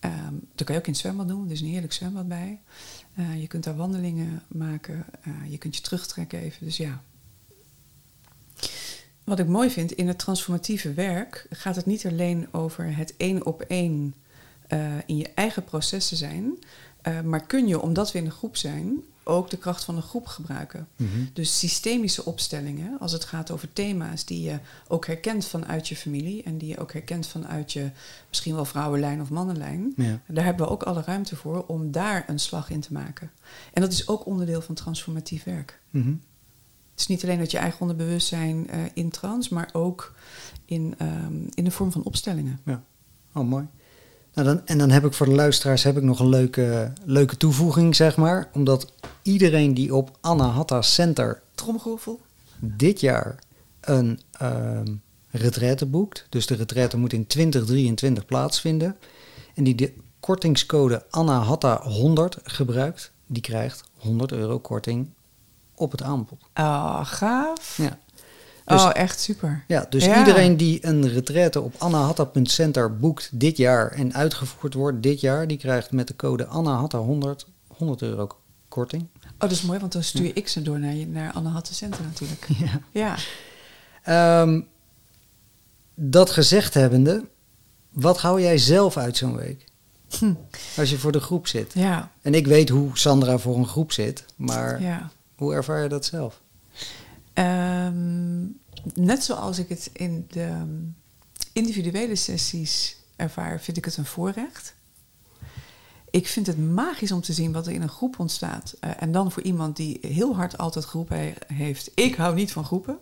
[0.00, 2.60] Ehm dat kan je ook in het zwembad doen, er is een heerlijk zwembad bij.
[3.36, 5.06] Je kunt daar wandelingen maken,
[5.48, 6.64] je kunt je terugtrekken even.
[6.64, 7.02] Dus ja.
[9.28, 13.46] Wat ik mooi vind, in het transformatieve werk gaat het niet alleen over het één
[13.46, 14.14] op één
[14.66, 16.58] eh, in je eigen processen zijn.
[17.02, 20.02] eh, maar kun je, omdat we in een groep zijn, ook de kracht van een
[20.02, 20.88] groep gebruiken.
[20.96, 21.10] Mhm.
[21.32, 24.58] Dus systemische opstellingen, als het gaat over thema's die je
[24.88, 27.90] ook herkent vanuit je familie en die je ook herkent vanuit je
[28.28, 29.92] misschien wel vrouwenlijn of mannenlijn.
[29.96, 30.20] Ja.
[30.26, 33.30] Daar hebben we ook alle ruimte voor om daar een slag in te maken.
[33.72, 35.80] En dat is ook onderdeel van transformatief werk.
[35.90, 36.12] Mhm.
[36.98, 40.14] Het is niet alleen dat je eigen onderbewustzijn eh in trans, maar ook
[40.64, 42.60] in, ehm, in de vorm van opstellingen.
[42.64, 42.82] Ja.
[43.34, 43.66] Oh, mooi.
[44.34, 47.36] Nou, dan, en dan heb ik voor de luisteraars heb ik nog een leuke, leuke
[47.36, 48.50] toevoeging, zeg maar.
[48.52, 48.92] Omdat
[49.22, 52.20] iedereen die op Anahata Center Tromgeroffel.
[52.58, 53.38] dit jaar
[53.80, 54.94] een ehm
[55.30, 56.26] retraite boekt.
[56.28, 58.96] Dus de retraite moet in 2023 plaatsvinden.
[59.54, 65.08] En die de kortingscode ANAHATA100 gebruikt, die krijgt 100 euro korting
[65.78, 66.38] op het aanbod.
[66.52, 67.76] Ah, gaaf.
[67.76, 67.98] Ja.
[68.64, 69.64] Dus, oh, echt super.
[69.66, 70.18] ja, dus Ja.
[70.18, 75.56] iedereen die een retraite op anahatta.center boekt dit jaar en uitgevoerd wordt dit jaar, die
[75.58, 78.28] krijgt met de code ANAHATA100 100 euro
[78.68, 79.06] korting.
[79.24, 82.02] Oh, dat is mooi, want dan stuur ik ze door naar, naar Anne Hatte Center
[82.04, 82.46] natuurlijk.
[82.58, 82.80] Ja.
[82.90, 83.16] Ja.
[84.42, 84.60] Ehm,
[85.94, 87.24] dat gezegd hebbende,
[87.90, 89.64] wat hou jij zelf uit zo'n week?
[90.18, 90.32] Hm.
[90.76, 91.72] Als je voor de groep zit.
[91.74, 95.10] Ja, En ik weet hoe Sandra voor een groep zit, maar ja.
[95.38, 96.40] Hoe ervaar je dat zelf?
[97.32, 98.40] Ehm,
[98.94, 100.64] net zoals ik het in de
[101.52, 104.74] individuele sessies ervaar, vind ik het een voorrecht.
[106.10, 108.74] Ik vind het magisch om te zien wat er in een groep ontstaat.
[108.80, 112.52] Eh, en dan voor iemand die heel hard altijd geroepen he- heeft: Ik hou niet
[112.52, 112.98] van groepen.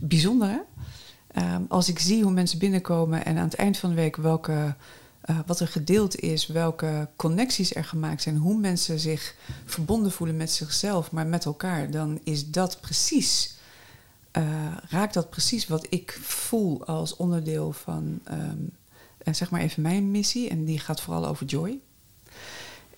[0.00, 0.58] Bijzonder hè?
[1.26, 4.76] Ehm, als ik zie hoe mensen binnenkomen en aan het eind van de week welke
[5.22, 10.36] eh, wat er gedeeld is, welke connecties er gemaakt zijn, hoe mensen zich verbonden voelen
[10.36, 13.56] met zichzelf, maar met elkaar, dan is dat precies,
[14.38, 18.70] uh, raakt dat precies wat ik voel als onderdeel van, um,
[19.34, 20.48] zeg maar even mijn missie.
[20.48, 21.78] En die gaat vooral over joy.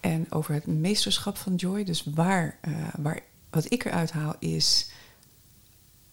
[0.00, 1.84] En over het meesterschap van joy.
[1.84, 3.20] Dus waar, uh, waar
[3.50, 4.90] wat ik eruit haal is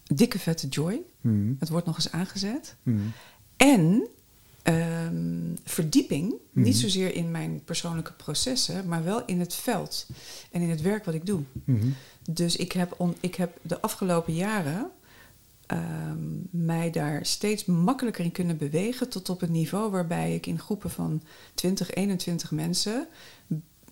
[0.03, 1.01] dikke vette joy.
[1.21, 1.53] Mhm.
[1.59, 2.75] Het wordt nog eens aangezet.
[2.83, 2.99] Mhm.
[3.57, 4.07] En
[4.63, 6.65] um, verdieping, Mhm.
[6.65, 10.07] niet zozeer in mijn persoonlijke processen, maar wel in het veld
[10.51, 11.41] en in het werk wat ik doe.
[11.63, 11.87] Mhm.
[12.29, 14.91] Dus ik heb, on, ik heb de afgelopen jaren
[15.65, 16.17] ehm,
[16.49, 20.89] mij daar steeds makkelijker in kunnen bewegen tot op het niveau waarbij ik in groepen
[20.89, 21.21] van
[21.53, 23.07] 20, 21 mensen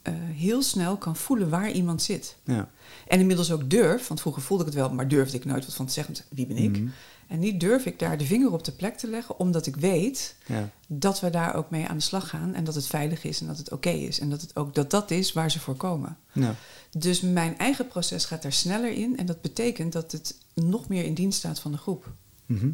[0.01, 2.35] eh, heel snel kan voelen waar iemand zit.
[2.43, 2.69] Ja.
[3.07, 5.75] En inmiddels ook durf, want vroeger voelde ik het wel, maar durfde ik nooit wat
[5.75, 6.15] van te zeggen.
[6.29, 6.77] Wie ben ik?
[6.77, 6.87] Mhm.
[7.29, 10.35] En nu durf ik daar de vinger op de plek te leggen, omdat ik weet
[10.45, 10.69] Ja.
[10.87, 13.47] dat we daar ook mee aan de slag gaan en dat het veilig is en
[13.47, 16.17] dat het oké is en dat het ook dat dat is waar ze voor komen.
[16.31, 16.55] Ja.
[16.97, 21.03] Dus mijn eigen proces gaat daar sneller in en dat betekent dat het nog meer
[21.05, 22.11] in dienst staat van de groep.
[22.45, 22.69] Mhm.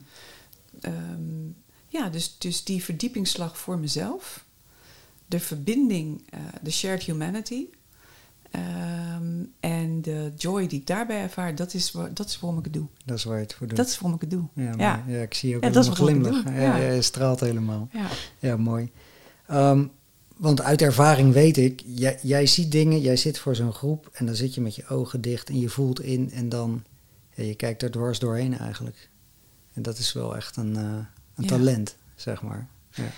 [0.82, 1.48] Ehm,
[1.88, 4.46] ja, dus, dus die verdiepingsslag voor mezelf,
[5.26, 7.66] de verbinding, eh, de shared humanity
[8.56, 12.74] ehm, en de joy die ik daarbij ervaar, dat is, dat is waarom ik het
[12.74, 12.88] doe.
[13.06, 13.78] Dat is waar je het voor doet.
[13.78, 14.44] Dat is waarom ik het doe.
[14.54, 15.04] ja, ja.
[15.08, 16.44] ja, ik zie je ook Ja, helemaal doe.
[16.46, 16.78] Ja, Ja.
[16.78, 17.88] ja, je straalt helemaal.
[17.92, 18.08] Ja.
[18.40, 18.92] Ja, mooi.
[19.48, 19.86] Ehm,
[20.38, 24.26] want uit ervaring weet ik, jij, jij ziet dingen, jij zit voor zo'n groep en
[24.26, 26.84] dan zit je met je ogen dicht en je voelt in en dan,
[27.34, 29.10] je kijkt er dwars doorheen eigenlijk.
[29.74, 30.98] En dat is wel echt een, eh,
[31.36, 32.68] een talent, zeg maar.
[32.92, 33.12] Ja.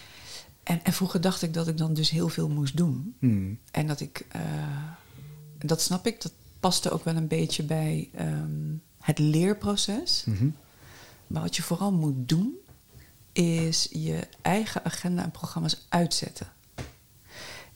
[0.64, 3.16] En, en vroeger dacht ik dat ik dan dus heel veel moest doen.
[3.20, 3.60] Hmm.
[3.72, 4.42] En dat ik, eh,
[5.60, 10.24] dat snap ik, dat paste ook wel een beetje bij ehm, het leerproces.
[10.26, 10.50] Mhm.
[11.28, 12.54] Maar wat je vooral moet doen,
[13.32, 16.48] is je eigen agenda en programma's uitzetten.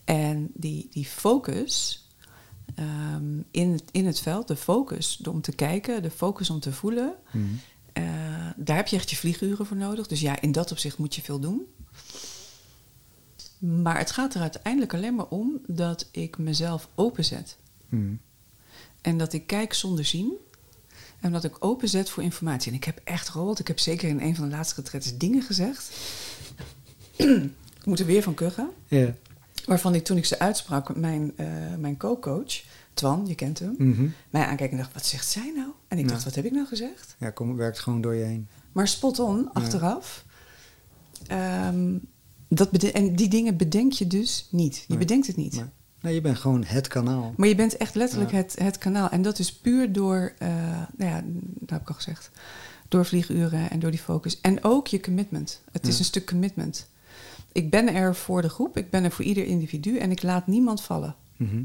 [0.04, 2.06] En die, die focus
[2.76, 6.72] ehm, in, het, in het veld, de focus om te kijken, de focus om te
[6.74, 7.46] voelen, Mhm.
[7.94, 8.04] eh,
[8.56, 10.08] daar heb je echt je vlieguren voor nodig.
[10.08, 11.62] Dus ja, in dat opzicht moet je veel doen.
[13.60, 17.58] Maar het gaat er uiteindelijk alleen maar om dat ik mezelf openzet.
[17.92, 18.14] Mhm.
[19.02, 20.34] En dat ik kijk zonder zien.
[21.20, 22.72] En dat ik openzet voor informatie.
[22.72, 23.60] En ik heb echt gehoord.
[23.60, 25.92] Ik heb zeker in een van de laatste retreats dingen gezegd.
[27.80, 28.70] ik moet er weer van kuchen.
[28.88, 29.16] Ja.
[29.66, 31.48] Waarvan ik toen ik ze uitsprak, mijn, eh,
[31.80, 32.62] mijn co-coach,
[32.94, 34.08] Twan, je kent hem, Mhm.
[34.30, 35.70] mij aankijken en dacht, wat zegt zij nou?
[35.88, 36.12] En ik Ja.
[36.12, 37.16] dacht, wat heb ik nou gezegd?
[37.20, 38.48] ja, kom, werkt gewoon door je heen.
[38.72, 40.26] Maar spot on, achteraf.
[41.28, 41.98] Ehm,
[42.48, 44.76] dat en die dingen bedenk je dus niet.
[44.76, 44.98] Je Nee.
[44.98, 45.56] bedenkt het niet.
[45.56, 45.72] Maar,
[46.02, 47.34] nee, je bent gewoon het kanaal.
[47.38, 48.38] Maar je bent echt letterlijk Ja.
[48.38, 49.10] het, het kanaal.
[49.10, 50.48] En dat is puur door, eh,
[50.98, 51.22] nou ja,
[51.60, 52.30] dat heb ik al gezegd,
[52.88, 54.42] door vlieguren en door die focus.
[54.42, 55.62] En ook je commitment.
[55.72, 56.90] Het is een stuk commitment.
[57.52, 60.48] Ik ben er voor de groep, ik ben er voor ieder individu en ik laat
[60.48, 61.16] niemand vallen.
[61.38, 61.64] Mhm.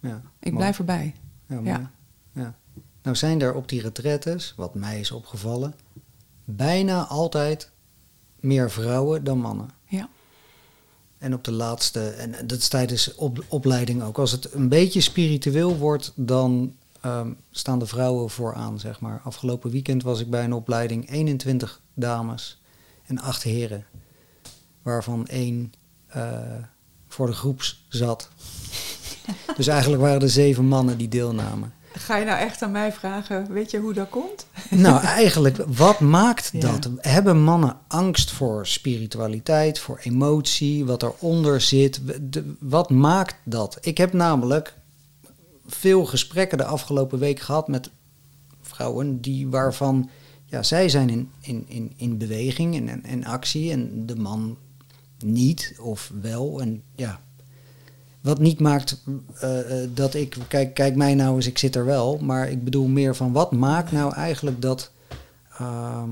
[0.00, 0.56] Ja, Ik mooi.
[0.56, 1.14] blijf erbij.
[1.46, 1.90] Ja,
[2.32, 2.54] ja.
[3.02, 5.74] Nou zijn er op die retretes, wat mij is opgevallen,
[6.44, 7.70] bijna altijd
[8.40, 9.70] meer vrouwen dan mannen.
[11.18, 14.18] En op de laatste, en dat is tijdens op, opleiding ook.
[14.18, 19.20] Als het een beetje spiritueel wordt, dan ehm, staan de vrouwen vooraan, zeg maar.
[19.24, 22.60] Afgelopen weekend was ik bij een opleiding 21 dames
[23.06, 23.84] en 8 heren.
[24.82, 25.72] Waarvan één
[26.06, 26.40] eh,
[27.08, 28.28] voor de groeps zat.
[29.56, 31.72] dus eigenlijk waren er zeven mannen die deelnamen.
[31.98, 34.46] Ga je nou echt aan mij vragen, weet je hoe dat komt?
[34.70, 36.60] Nou, eigenlijk, wat maakt Ja.
[36.60, 36.90] dat?
[36.96, 42.00] Hebben mannen angst voor spiritualiteit, voor emotie, wat eronder zit?
[42.60, 43.78] Wat maakt dat?
[43.80, 44.76] Ik heb namelijk
[45.66, 47.90] veel gesprekken de afgelopen week gehad met
[48.62, 50.10] vrouwen die waarvan,
[50.44, 54.56] ja, zij zijn in, in, in, in beweging en in, in actie en de man
[55.24, 56.60] niet of wel.
[56.60, 57.20] En ja,
[58.26, 59.02] wat niet maakt
[59.40, 62.64] eh, eh, dat ik, kijk, kijk mij nou eens, ik zit er wel, maar ik
[62.64, 64.90] bedoel meer van wat maakt nou eigenlijk dat
[65.58, 66.10] ehm,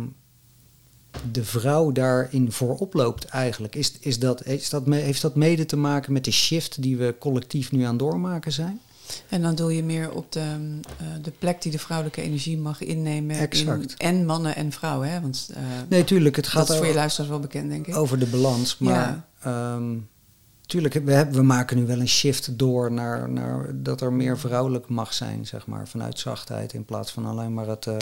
[1.31, 3.75] de vrouw daarin voorop loopt eigenlijk?
[3.75, 7.15] Is, is dat, is dat, heeft dat mede te maken met de shift die we
[7.19, 8.81] collectief nu aan doormaken zijn?
[9.29, 12.81] En dan doe je meer op de, eh, de plek die de vrouwelijke energie mag
[12.81, 13.39] innemen.
[13.39, 13.95] Exact.
[13.99, 15.11] In, en mannen en vrouwen.
[15.11, 15.21] Hè?
[15.21, 15.51] Want
[15.89, 17.97] Nee, tuurlijk, het dat gaat is voor je luisteraars wel bekend, denk ik.
[17.97, 19.93] over de balans, maar ehm,
[20.67, 24.39] tuurlijk, we, hebben, we maken nu wel een shift door naar, naar dat er meer
[24.39, 27.87] vrouwelijk mag zijn, zeg maar, vanuit zachtheid in plaats van alleen maar het...
[27.87, 27.97] eh,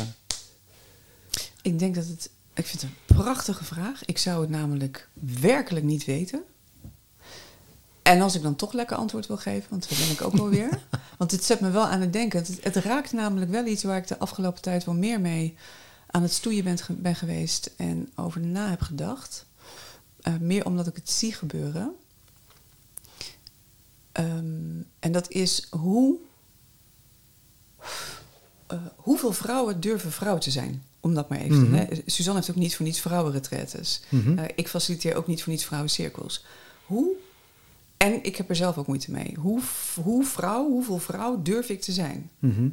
[1.63, 2.31] Ik denk dat het.
[2.55, 4.05] Ik vind het een prachtige vraag.
[4.05, 5.09] Ik zou het namelijk
[5.41, 6.43] werkelijk niet weten.
[8.03, 10.49] En als ik dan toch lekker antwoord wil geven, want dat ben ik ook wel
[10.49, 10.81] weer.
[11.19, 12.39] Want het zet me wel aan het denken.
[12.39, 15.57] Het, het raakt namelijk wel iets waar ik de afgelopen tijd wel meer mee
[16.11, 19.47] aan het stoeien ben, ben geweest en over na heb gedacht.
[20.21, 21.93] Eh, meer omdat ik het zie gebeuren.
[24.13, 26.17] Ehm, en dat is hoe.
[28.67, 30.83] eh, hoeveel vrouwen durven vrouw te zijn?
[31.01, 31.75] Om dat maar even te Mhm.
[31.75, 31.87] hè.
[32.07, 34.03] Suzanne heeft ook niet voor niets vrouwenretretes.
[34.09, 34.39] Mhm.
[34.39, 36.45] Eh, ik faciliteer ook niet voor niets vrouwencirkels.
[36.87, 37.15] Hoe,
[37.97, 39.35] en ik heb er zelf ook moeite mee.
[39.39, 39.61] Hoe,
[40.03, 42.31] hoe vrouw, hoeveel vrouw durf ik te zijn?
[42.39, 42.69] Mhm.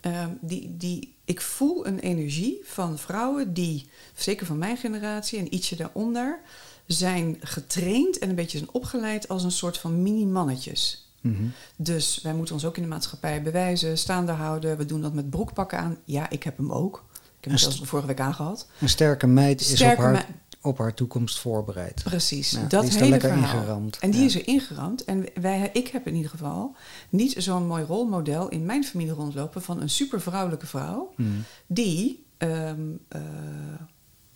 [0.00, 5.54] Ehm, die, die, ik voel een energie van vrouwen die, zeker van mijn generatie en
[5.54, 6.40] ietsje daaronder,
[6.86, 11.08] zijn getraind en een beetje zijn opgeleid als een soort van mini-mannetjes.
[11.20, 11.42] Mhm.
[11.76, 14.76] Dus wij moeten ons ook in de maatschappij bewijzen, staande houden.
[14.76, 15.96] We doen dat met broekpakken aan.
[16.04, 17.04] Ja, ik heb hem ook.
[17.12, 18.66] Ik heb hem zelfs vorige week aangehad.
[18.80, 20.26] Een sterke meid is Sterke op haar,
[20.60, 22.02] op haar toekomst voorbereid.
[22.04, 23.58] Precies, Ja, dat die is er hele lekker verhaal.
[23.60, 23.98] ingeramd.
[23.98, 24.26] En die Ja.
[24.26, 25.04] is er ingeramd.
[25.04, 26.74] En wij, ik heb in ieder geval
[27.08, 31.30] niet zo'n mooi rolmodel in mijn familie rondlopen van een super vrouwelijke vrouw Mhm.
[31.66, 33.20] die ehm, eh,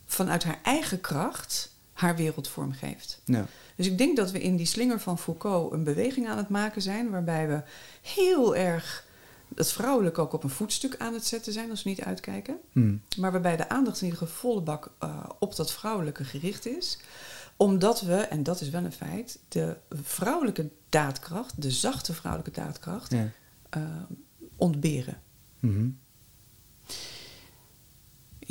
[0.05, 1.71] vanuit haar eigen kracht
[2.01, 3.21] haar wereld vormgeeft.
[3.25, 3.45] Ja.
[3.75, 6.81] Dus ik denk dat we in die slinger van Foucault een beweging aan het maken
[6.81, 7.61] zijn, waarbij we
[8.01, 9.05] heel erg
[9.55, 12.57] het vrouwelijk ook op een voetstuk aan het zetten zijn als we niet uitkijken.
[12.71, 12.95] Mhm.
[13.17, 16.99] Maar waarbij de aandacht in ieder geval volle bak eh, op dat vrouwelijke gericht is.
[17.57, 23.11] Omdat we, en dat is wel een feit, de vrouwelijke daadkracht, de zachte vrouwelijke daadkracht,
[23.11, 23.29] Ja.
[23.69, 23.81] eh,
[24.55, 25.21] ontberen.
[25.59, 25.89] Mhm.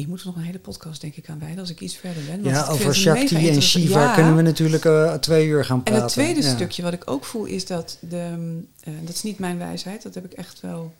[0.00, 2.24] Je moet er nog een hele podcast, denk ik, aan wijden als ik iets verder
[2.24, 2.42] ben.
[2.42, 3.62] want Ja, ik over Shakti en.
[3.62, 4.14] Shiva Ja.
[4.14, 6.02] kunnen we natuurlijk eh, twee uur gaan En praten.
[6.02, 6.54] het tweede Ja.
[6.54, 10.14] stukje wat ik ook voel is dat de, eh, dat is niet mijn wijsheid, dat
[10.14, 10.94] heb ik echt wel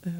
[0.00, 0.12] eh,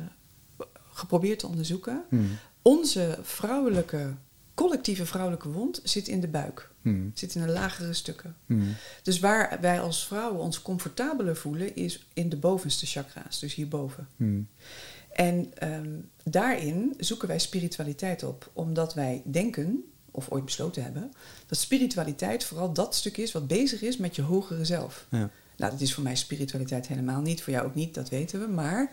[0.92, 2.02] geprobeerd te onderzoeken.
[2.10, 2.22] Mhm.
[2.62, 4.14] Onze vrouwelijke,
[4.54, 7.00] collectieve vrouwelijke wond zit in de buik, Mhm.
[7.14, 8.36] zit in de lagere stukken.
[8.46, 8.62] Mhm.
[9.02, 14.08] Dus waar wij als vrouwen ons comfortabeler voelen is in de bovenste chakra's, dus hierboven.
[15.16, 15.90] En ehm,
[16.24, 21.12] daarin zoeken wij spiritualiteit op, omdat wij denken, of ooit besloten hebben,
[21.46, 25.06] dat spiritualiteit vooral dat stuk is wat bezig is met je hogere zelf.
[25.10, 25.30] Ja.
[25.56, 28.46] Nou, dat is voor mij spiritualiteit helemaal niet, voor jou ook niet, dat weten we.
[28.46, 28.92] Maar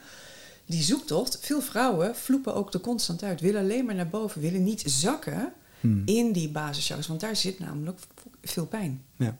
[0.65, 4.63] die zoektocht, veel vrouwen vloepen ook er constant uit, willen alleen maar naar boven, willen
[4.63, 6.01] niet zakken Mhm.
[6.05, 7.99] in die basischakras, want daar zit namelijk
[8.41, 9.03] veel pijn.
[9.17, 9.38] Ja.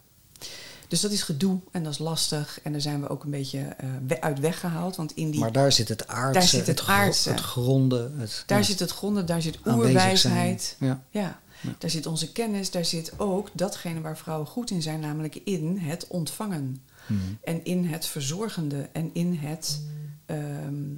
[0.94, 2.60] Dus dat is gedoe en dat is lastig.
[2.64, 4.96] En daar zijn we ook een beetje eh, uit weggehaald.
[4.96, 7.30] Want in die, Maar daar zit het aardse, Daar zit het gro- aardse.
[7.30, 10.76] het gronde, het daar ja, zit het gronden, daar zit oerwijsheid.
[10.80, 11.04] Ja.
[11.10, 11.76] Ja, Ja.
[11.78, 15.78] daar zit onze kennis, daar zit ook datgene waar vrouwen goed in zijn, namelijk in
[15.78, 16.82] het ontvangen.
[17.08, 17.20] Mhm.
[17.44, 19.82] En in het verzorgende en in het,
[20.26, 20.92] ehm,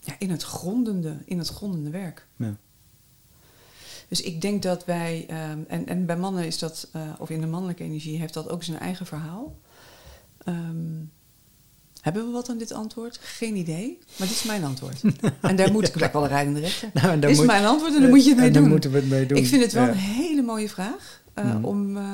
[0.00, 2.26] ja, in het grondende, in het grondende werk.
[2.36, 2.56] Ja.
[4.08, 7.40] Dus ik denk dat wij, ehm, en, en bij mannen is dat, eh, of in
[7.40, 9.56] de mannelijke energie, heeft dat ook zijn eigen verhaal.
[10.44, 11.02] Ehm,
[12.00, 13.18] hebben we wat aan dit antwoord?
[13.22, 15.00] Geen idee, maar dit is mijn antwoord.
[15.40, 16.90] en daar moet ik wel een rijdende rechter.
[16.94, 18.68] Nou, Dit is moet- mijn antwoord en daar moet je het mee doen.
[18.68, 19.38] moeten we het mee doen.
[19.38, 19.90] Ik vind het wel Ja.
[19.90, 22.04] een hele mooie vraag eh, om eh,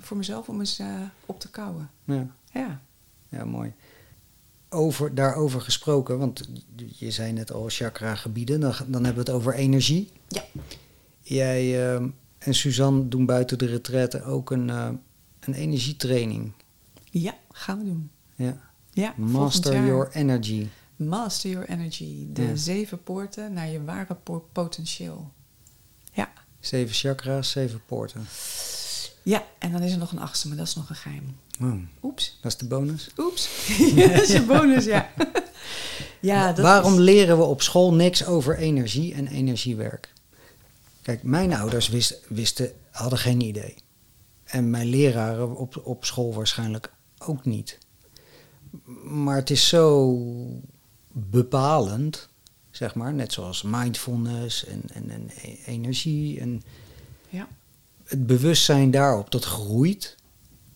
[0.00, 0.80] voor mezelf om eens
[1.26, 1.90] op te kouwen.
[2.04, 2.26] Ja.
[2.52, 2.80] Ja.
[3.28, 3.72] Ja, mooi.
[4.68, 6.48] Over, daarover gesproken, want
[6.96, 10.10] je zei net al chakra-gebieden, dan, dan hebben we het over energie.
[10.28, 10.42] Ja.
[11.28, 12.08] Jij ehm,
[12.38, 14.88] en Suzanne doen buiten de retraite ook een, eh,
[15.40, 16.52] een energietraining.
[17.10, 18.10] ja, gaan we doen.
[18.34, 18.60] Ja.
[18.90, 19.84] Ja, Master.
[19.86, 20.66] Your Energy.
[20.96, 22.26] Master Your Energy.
[22.32, 22.56] De Ja.
[22.56, 25.32] zeven poorten naar je ware po- potentieel.
[26.12, 26.32] Ja.
[26.60, 28.26] Zeven chakra's, zeven poorten.
[29.22, 31.36] Ja, en dan is er nog een achtste, maar dat is nog een geheim.
[31.62, 31.72] Oh,
[32.02, 32.38] Oeps.
[32.42, 33.10] dat is de bonus.
[33.18, 33.48] Oeps.
[33.96, 35.08] dat is je bonus, ja.
[36.20, 40.12] ja, dat Waarom is- leren we op school niks over energie en energiewerk?
[41.06, 43.74] Kijk, mijn ouders wist, wisten, hadden geen idee.
[44.44, 47.78] En mijn leraren op, op school waarschijnlijk ook niet.
[49.04, 50.16] Maar het is zo
[51.12, 52.28] bepalend,
[52.70, 55.30] zeg maar, net zoals mindfulness en, en, en
[55.66, 56.40] energie.
[56.40, 56.62] En
[57.28, 57.48] Ja,
[58.04, 60.16] het bewustzijn daarop, dat groeit.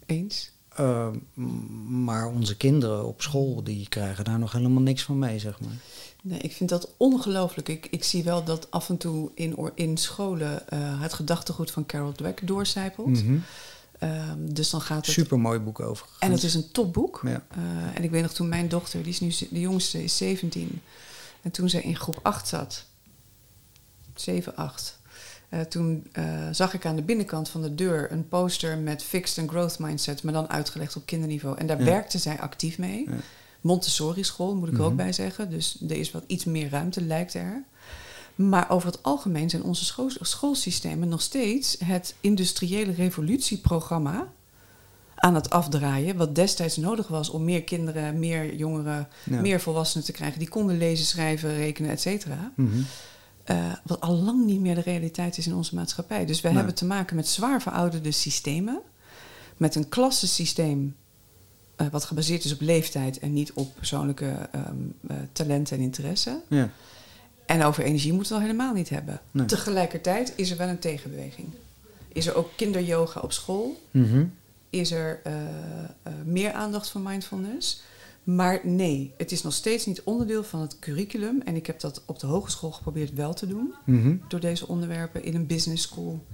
[0.07, 0.53] eens.
[0.81, 5.39] Uh, m- maar onze kinderen op school, die krijgen daar nog helemaal niks van mee,
[5.39, 5.79] zeg maar.
[6.23, 7.69] Nee, ik vind dat ongelooflijk.
[7.69, 11.87] Ik, ik zie wel dat af en toe in, in scholen eh, het gedachtegoed van
[11.87, 13.25] Carol Dweck doorcijpelt.
[13.25, 13.39] Mhm.
[13.99, 15.15] Ehm, dus dan gaat het...
[15.15, 16.07] Super mooi boek over.
[16.19, 17.21] En het is een topboek.
[17.25, 17.45] Ja.
[17.51, 17.61] Eh,
[17.97, 20.81] en ik weet nog toen mijn dochter, die is nu de jongste, is 17.
[21.43, 22.85] En toen zij in groep 8 zat,
[24.15, 24.99] 7, 8.
[25.49, 26.07] eh, toen
[26.51, 30.23] zag ik aan de binnenkant van de deur een poster met Fixed and Growth Mindset,
[30.23, 31.59] maar dan uitgelegd op kinderniveau.
[31.59, 31.85] En daar Ja.
[31.85, 33.05] werkte zij actief mee.
[33.11, 33.17] Ja.
[33.61, 34.97] Montessori school, moet ik er ook Mhm.
[34.97, 35.51] bij zeggen.
[35.51, 37.65] Dus er is wat iets meer ruimte, lijkt er.
[38.35, 44.29] Maar over het algemeen zijn onze school- schoolsystemen nog steeds het industriële revolutieprogramma
[45.15, 46.17] aan het afdraaien.
[46.17, 49.41] Wat destijds nodig was om meer kinderen, meer jongeren, Ja.
[49.41, 50.39] meer volwassenen te krijgen.
[50.39, 52.53] Die konden lezen, schrijven, rekenen, et cetera.
[52.57, 52.69] Mhm.
[53.45, 56.27] eh, wat al lang niet meer de realiteit is in onze maatschappij.
[56.27, 56.57] Dus we Nee.
[56.57, 58.81] hebben te maken met zwaar verouderde systemen.
[59.57, 60.97] Met een klassensysteem
[61.81, 64.75] eh, wat gebaseerd is op leeftijd en niet op persoonlijke ehm,
[65.09, 66.41] eh, talenten en interesse.
[66.49, 66.71] Ja.
[67.47, 69.21] En over energie moeten we het al helemaal niet hebben.
[69.31, 69.47] Nee.
[69.47, 71.49] Tegelijkertijd is er wel een tegenbeweging.
[72.13, 73.81] Is er ook kinderyoga op school?
[73.91, 74.25] Mhm.
[74.71, 75.33] Is er eh,
[76.25, 77.83] meer aandacht voor mindfulness?
[78.23, 81.41] Maar nee, het is nog steeds niet onderdeel van het curriculum.
[81.45, 83.75] En ik heb dat op de hogeschool geprobeerd wel te doen.
[83.85, 84.17] Mhm.
[84.29, 86.25] Door deze onderwerpen in een business school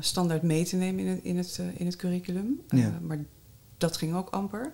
[0.00, 2.60] standaard mee te nemen in het, in het, in het curriculum.
[2.68, 3.00] Ja.
[3.02, 3.18] maar
[3.78, 4.72] dat ging ook amper.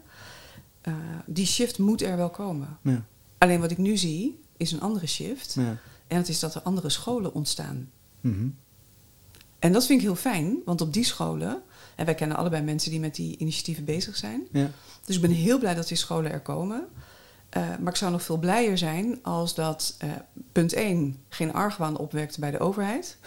[0.80, 0.94] Eh,
[1.26, 2.78] die shift moet er wel komen.
[2.82, 3.04] Ja.
[3.38, 5.54] Alleen wat ik nu zie, is een andere shift.
[5.54, 5.76] Ja.
[6.06, 7.90] En dat is dat er andere scholen ontstaan.
[8.20, 8.48] Mhm.
[9.58, 11.62] En dat vind ik heel fijn, want op die scholen,
[11.96, 14.42] en wij kennen allebei mensen die met die initiatieven bezig zijn.
[14.52, 14.70] Ja.
[15.04, 16.88] Dus ik ben heel blij dat die scholen er komen.
[17.48, 20.10] Eh, maar ik zou nog veel blijer zijn als dat, eh,
[20.52, 23.18] punt 1, geen argwaan opwekt bij de overheid.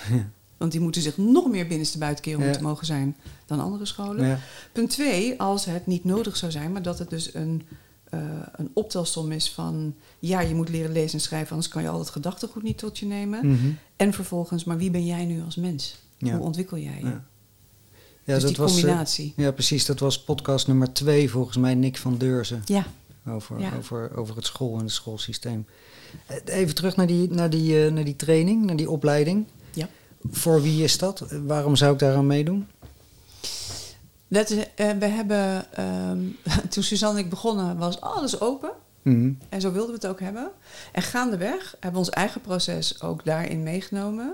[0.58, 2.46] Want die moeten zich nog meer binnenste buitenkerel Ja.
[2.46, 4.28] moeten mogen zijn dan andere scholen.
[4.28, 4.40] Ja.
[4.72, 7.64] Punt 2, als het niet nodig zou zijn, maar dat het dus een,
[8.10, 8.20] eh,
[8.56, 9.96] een optelsom is van...
[10.20, 12.98] ja, je moet leren lezen en schrijven, anders kan je al het gedachtegoed niet tot
[13.00, 13.48] je nemen.
[13.48, 13.70] Mhm.
[13.96, 15.96] En vervolgens, maar wie ben jij nu als mens?
[16.18, 16.36] Ja.
[16.36, 17.06] Hoe ontwikkel jij je?
[17.06, 17.24] Ja.
[18.24, 19.34] Dus dat die was, eh, combinatie.
[19.36, 19.86] ja, precies.
[19.86, 22.62] Dat was podcast nummer twee, volgens mij, Nick van Deurzen.
[22.66, 22.86] ja,
[23.28, 23.72] Over, Ja.
[23.78, 25.66] over, over het school en het schoolsysteem.
[26.26, 29.46] Eh, Even terug naar die, naar, die, naar die training, naar die opleiding.
[30.32, 31.26] Voor wie is dat?
[31.46, 32.68] Waarom zou ik daaraan meedoen?
[34.28, 36.20] Dat, eh, we hebben, ehm,
[36.70, 38.72] toen Suzanne en ik begonnen, was alles open.
[39.02, 39.32] Mhm.
[39.50, 40.52] En zo wilden we het ook hebben.
[40.92, 44.34] En gaandeweg hebben we ons eigen proces ook daarin meegenomen.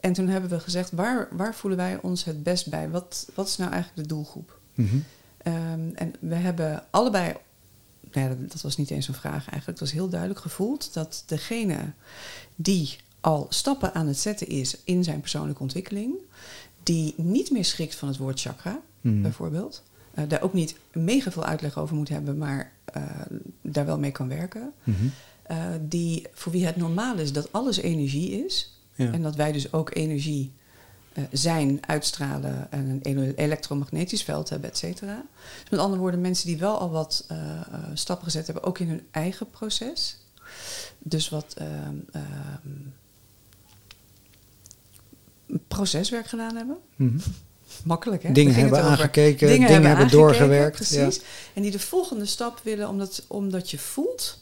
[0.00, 2.90] En toen hebben we gezegd, waar, waar voelen wij ons het best bij?
[2.90, 4.58] Wat, wat is nou eigenlijk de doelgroep?
[4.74, 4.96] Mhm.
[5.42, 7.34] Ehm, en we hebben allebei,
[8.12, 10.94] nou ja, dat, dat was niet eens een vraag eigenlijk, het was heel duidelijk gevoeld
[10.94, 11.92] dat degene
[12.56, 16.14] die al stappen aan het zetten is in zijn persoonlijke ontwikkeling,
[16.82, 19.22] die niet meer schrikt van het woord chakra, Mhm.
[19.22, 19.82] bijvoorbeeld,
[20.14, 23.02] eh, daar ook niet mega veel uitleg over moet hebben, maar eh,
[23.62, 24.96] daar wel mee kan werken, Mhm.
[25.42, 29.12] eh, die, voor wie het normaal is dat alles energie is Ja.
[29.12, 30.52] en dat wij dus ook energie
[31.32, 35.22] zijn, uitstralen en een ele- elektromagnetisch veld hebben, et cetera.
[35.60, 37.26] Dus met andere woorden, mensen die wel al wat
[37.94, 40.16] stappen gezet hebben, ook in hun eigen proces.
[40.98, 42.68] Dus wat ehm, ehm,
[45.68, 46.76] proceswerk gedaan hebben.
[46.96, 47.18] Mhm.
[47.84, 48.32] Makkelijk, hè?
[48.32, 50.76] Dingen hebben aangekeken, dingen, hebben, aangekeken, doorgewerkt.
[50.76, 51.20] Precies.
[51.54, 54.38] En die de volgende stap willen, omdat, omdat je voelt...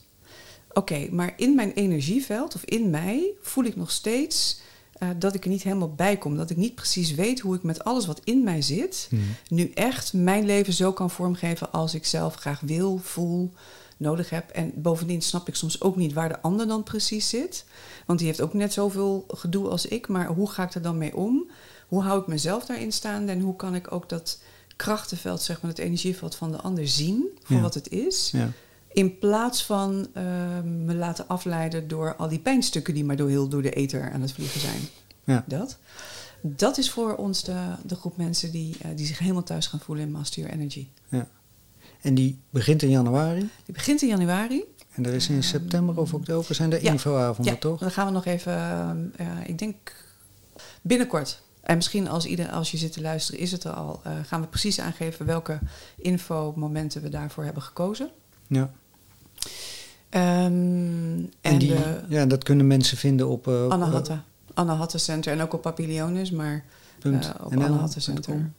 [0.72, 4.60] Oké, maar in mijn energieveld of in mij voel ik nog steeds...
[4.92, 6.36] eh, dat ik er niet helemaal bij kom.
[6.36, 9.08] Dat ik niet precies weet hoe ik met alles wat in mij zit...
[9.10, 9.22] Mhm.
[9.48, 13.52] nu echt mijn leven zo kan vormgeven als ik zelf graag wil, voel,
[13.96, 14.50] nodig heb.
[14.50, 17.64] En bovendien snap ik soms ook niet waar de ander dan precies zit.
[18.08, 20.08] Want die heeft ook net zoveel gedoe als ik.
[20.08, 21.50] Maar hoe ga ik er dan mee om?
[21.88, 23.32] Hoe hou ik mezelf daarin staande?
[23.32, 24.40] En hoe kan ik ook dat
[24.76, 27.62] krachtenveld, zeg maar, het energieveld van de ander zien voor Ja.
[27.62, 28.30] wat het is?
[28.32, 28.50] Ja.
[28.92, 30.24] In plaats van eh,
[30.64, 34.20] me laten afleiden door al die pijnstukken die maar door heel door de ether aan
[34.22, 34.80] het vliegen zijn.
[35.24, 35.44] Ja.
[35.46, 35.78] Dat.
[36.42, 39.80] Dat is voor ons de, de groep mensen die, eh, die zich helemaal thuis gaan
[39.80, 40.86] voelen in Master Your Energy.
[41.08, 41.28] Ja.
[42.00, 43.40] En die begint in januari.
[43.64, 44.64] Die begint in januari.
[44.98, 46.90] En er is in september of oktober zijn er Ja.
[46.92, 47.80] infoavonden, ja, toch?
[47.80, 48.90] dan gaan we nog even, eh,
[49.26, 49.92] eh, ik denk
[50.82, 51.42] binnenkort.
[51.60, 54.00] En misschien als, ieder, als je zit te luisteren is het er al.
[54.04, 55.58] eh, gaan we precies aangeven welke
[55.96, 58.10] infomomenten we daarvoor hebben gekozen.
[58.46, 58.70] Ja.
[60.08, 63.46] Ehm, En, en die, de ja, dat kunnen mensen vinden op...
[63.46, 64.24] op, Anahata.
[64.54, 66.64] Anahata Center en ook op Papilliones, maar
[66.98, 68.50] punt eh, op punt Center.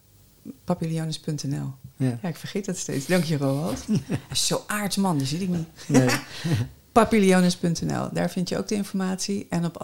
[0.43, 0.53] Com.
[0.63, 1.73] Papilliones.nl.
[1.97, 2.19] Ja.
[2.21, 3.05] Ja, ik vergeet dat steeds.
[3.05, 3.85] Dank je, Roald.
[4.33, 5.67] Zo aards man, die zie ik niet.
[5.87, 6.09] Nee.
[6.91, 8.09] Papilliones.nl.
[8.13, 9.47] Daar vind je ook de informatie.
[9.49, 9.77] En op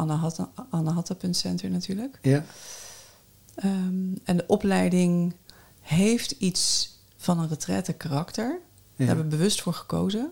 [0.69, 2.19] Anahata.center natuurlijk.
[2.21, 2.45] ja.
[3.55, 5.33] Ehm, en de opleiding
[5.81, 8.59] heeft iets van een retraite karakter.
[8.95, 10.31] Daar hebben we bewust voor gekozen.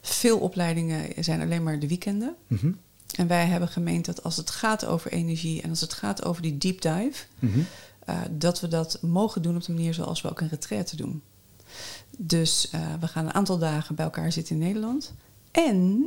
[0.00, 2.34] Veel opleidingen zijn alleen maar de weekenden.
[2.46, 2.72] Mhm.
[3.16, 6.42] En wij hebben gemeend dat als het gaat over energie en als het gaat over
[6.42, 7.60] die deep dive, Mhm.
[8.08, 11.22] Eh, dat we dat mogen doen op de manier zoals we ook een retraite doen.
[12.18, 15.14] Dus eh, we gaan een aantal dagen bij elkaar zitten in Nederland.
[15.50, 16.06] En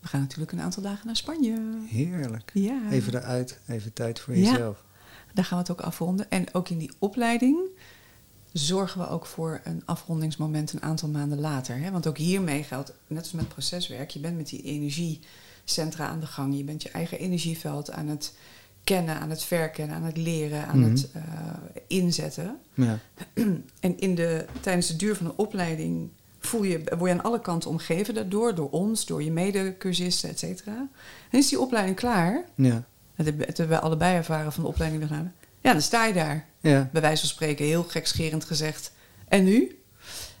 [0.00, 1.78] we gaan natuurlijk een aantal dagen naar Spanje.
[1.86, 2.50] Heerlijk.
[2.54, 2.90] Ja.
[2.90, 4.50] Even eruit, even tijd voor Ja.
[4.50, 4.84] jezelf.
[5.34, 6.30] Daar gaan we het ook afronden.
[6.30, 7.58] En ook in die opleiding
[8.52, 11.78] zorgen we ook voor een afrondingsmoment een aantal maanden later.
[11.78, 11.90] Hè?
[11.90, 16.26] Want ook hiermee geldt, net als met proceswerk, je bent met die energiecentra aan de
[16.26, 16.56] gang.
[16.56, 18.32] Je bent je eigen energieveld aan het
[18.84, 20.90] kennen, aan het verkennen, aan het leren, aan Mhm.
[20.90, 21.22] het eh,
[21.86, 22.56] inzetten.
[22.74, 22.98] Ja.
[23.80, 26.08] En in de, tijdens de duur van de opleiding
[26.40, 30.38] voel je, word je aan alle kanten omgeven daardoor, door ons, door je medecursisten, et
[30.38, 30.88] cetera.
[31.30, 32.84] En is die opleiding klaar, ja.
[33.16, 33.26] Dat
[33.56, 35.32] hebben we allebei ervaren van de opleiding gaan.
[35.60, 36.44] Ja, dan sta je daar.
[36.60, 36.88] Ja.
[36.92, 38.92] Bij wijze van spreken, heel gekscherend gezegd.
[39.28, 39.78] En nu?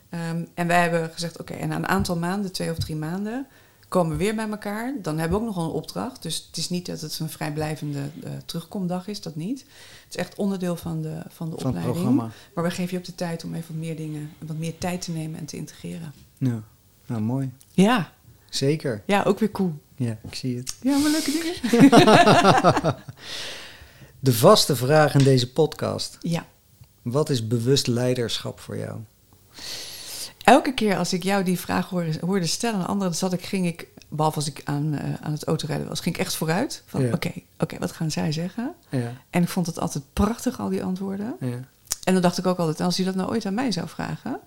[0.08, 3.46] Ehm, en wij hebben gezegd, oké, en na een aantal maanden, twee of drie maanden,
[3.94, 4.94] komen we weer bij elkaar.
[5.02, 6.22] Dan hebben we ook nog een opdracht.
[6.22, 9.60] Dus het is niet dat het een vrijblijvende eh, terugkomdag is, dat niet.
[9.60, 9.68] Het
[10.08, 11.84] is echt onderdeel van de, van de Van opleiding.
[11.94, 12.30] programma.
[12.54, 15.00] Maar we geven je ook de tijd om even wat meer dingen, wat meer tijd
[15.02, 16.12] te nemen en te integreren.
[16.38, 16.62] Ja.
[17.06, 17.52] Nou, mooi.
[17.72, 18.12] Ja,
[18.48, 19.02] Zeker.
[19.06, 19.74] ja, ook weer cool.
[19.96, 20.76] Ja, ik zie het.
[20.82, 22.96] Ja, maar leuke dingen.
[24.20, 26.18] De vaste vraag in deze podcast.
[26.20, 26.46] Ja.
[27.02, 29.00] Wat is bewust leiderschap voor jou?
[30.44, 33.66] Elke keer als ik jou die vraag hoorde, hoorde stellen aan anderen, zat ik, ging
[33.66, 36.82] ik, behalve als ik aan, eh, aan het autorijden was, ging ik echt vooruit.
[36.86, 37.12] Van Ja.
[37.12, 38.74] oké, oké, wat gaan zij zeggen?
[38.88, 39.12] Ja.
[39.30, 41.36] En ik vond het altijd prachtig, al die antwoorden.
[41.40, 41.68] Ja.
[42.04, 44.40] En dan dacht ik ook altijd, als hij dat nou ooit aan mij zou vragen.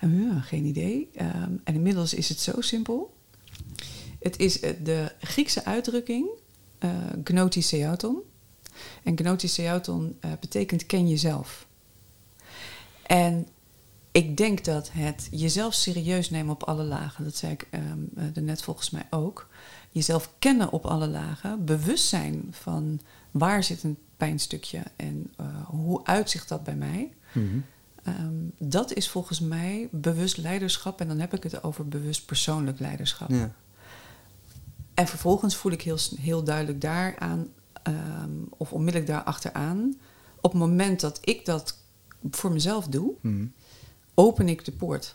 [0.00, 1.10] Ja, geen idee.
[1.14, 3.14] Ehm, en inmiddels is het zo simpel.
[4.20, 6.26] Het is eh, de Griekse uitdrukking
[6.78, 6.90] eh
[7.24, 8.18] gnotis theauton.
[9.02, 11.66] En gnotis theauton eh, betekent ken jezelf.
[13.06, 13.48] En
[14.12, 17.84] ik denk dat het jezelf serieus nemen op alle lagen, dat zei ik ehm,
[18.16, 19.48] eh, daarnet volgens mij ook.
[19.90, 23.00] Jezelf kennen op alle lagen, bewust zijn van
[23.30, 27.12] waar zit een pijnstukje en eh, hoe uitzicht dat bij mij.
[27.32, 27.46] Mhm.
[28.02, 32.78] Ehm, dat is volgens mij bewust leiderschap en dan heb ik het over bewust persoonlijk
[32.78, 33.30] leiderschap.
[33.30, 33.54] Ja.
[34.94, 37.48] En vervolgens voel ik heel, heel duidelijk daaraan,
[37.82, 39.94] ehm, of onmiddellijk daarachteraan,
[40.40, 41.78] op het moment dat ik dat
[42.30, 43.44] voor mezelf doe, Mhm.
[44.14, 45.14] Open ik de poort.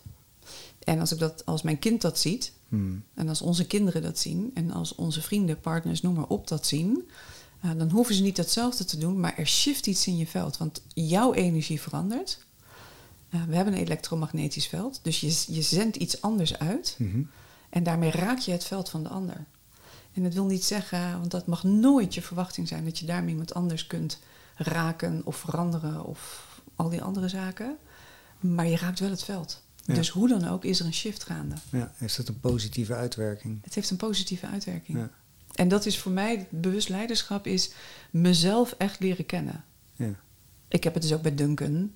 [0.83, 2.95] En als, ik dat, als mijn kind dat ziet, Mhm.
[3.13, 6.65] en als onze kinderen dat zien, en als onze vrienden, partners, noem maar op, dat
[6.65, 7.09] zien,
[7.61, 10.57] eh, dan hoeven ze niet hetzelfde te doen, maar er shift iets in je veld.
[10.57, 12.45] Want jouw energie verandert.
[13.29, 16.95] Eh, we hebben een elektromagnetisch veld, dus je, je zendt iets anders uit.
[16.97, 17.21] Mhm.
[17.69, 19.45] En daarmee raak je het veld van de ander.
[20.13, 23.29] En dat wil niet zeggen, want dat mag nooit je verwachting zijn, dat je daarmee
[23.29, 24.19] iemand anders kunt
[24.55, 26.45] raken of veranderen of
[26.75, 27.77] al die andere zaken.
[28.39, 29.61] Maar je raakt wel het veld.
[29.85, 29.93] Ja.
[29.93, 31.55] Dus hoe dan ook is er een shift gaande.
[31.71, 31.91] ja.
[31.99, 33.59] Is dat een positieve uitwerking?
[33.63, 34.97] Het heeft een positieve uitwerking.
[34.97, 35.09] Ja.
[35.55, 37.71] En dat is voor mij, bewust leiderschap is
[38.11, 39.63] mezelf echt leren kennen.
[39.95, 40.13] Ja.
[40.67, 41.91] Ik heb het dus ook bij Duncan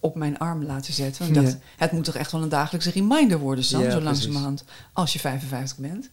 [0.00, 1.26] op mijn arm laten zetten.
[1.26, 5.12] Ik dacht, het moet toch echt wel een dagelijkse reminder worden, Sam, zo langzamerhand, als
[5.12, 6.08] je 55 bent.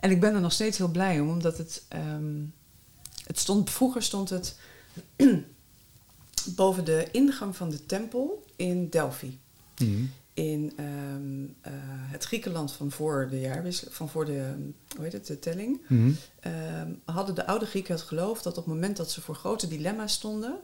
[0.00, 2.44] En ik ben er nog steeds heel blij om, omdat het, ehm,
[3.26, 4.56] het stond, vroeger stond het
[6.60, 9.38] boven de ingang van de tempel in Delphi.
[9.78, 10.04] Mhm.
[10.34, 11.72] In ehm, eh,
[12.10, 16.10] het Griekenland van voor de jaarwisseling, van voor de, hoe heet het, de telling, Mhm.
[16.40, 19.68] ehm, hadden de oude Grieken het geloof dat op het moment dat ze voor grote
[19.68, 20.58] dilemma's stonden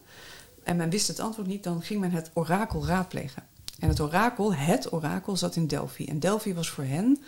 [0.62, 3.42] en men wist het antwoord niet, dan ging men het orakel raadplegen.
[3.78, 6.04] En het orakel, het orakel, zat in Delphi.
[6.04, 7.22] En Delphi was voor hen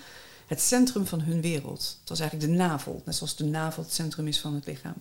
[0.46, 1.96] het centrum van hun wereld.
[2.00, 5.00] Het was eigenlijk de navel, net zoals de navel het centrum is van het lichaam.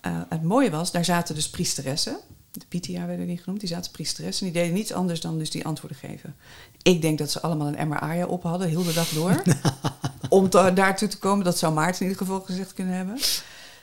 [0.00, 2.18] Eh, het mooie was, daar zaten dus priesteressen.
[2.58, 3.60] De Pythia werden die genoemd.
[3.60, 4.46] Die zaten priesteressen.
[4.46, 6.36] En die deden niets anders dan dus die antwoorden geven.
[6.82, 9.42] Ik denk dat ze allemaal een emmer op hadden, heel de dag door.
[10.28, 13.18] Om te- daartoe te komen, dat zou Maarten in ieder geval gezegd kunnen hebben.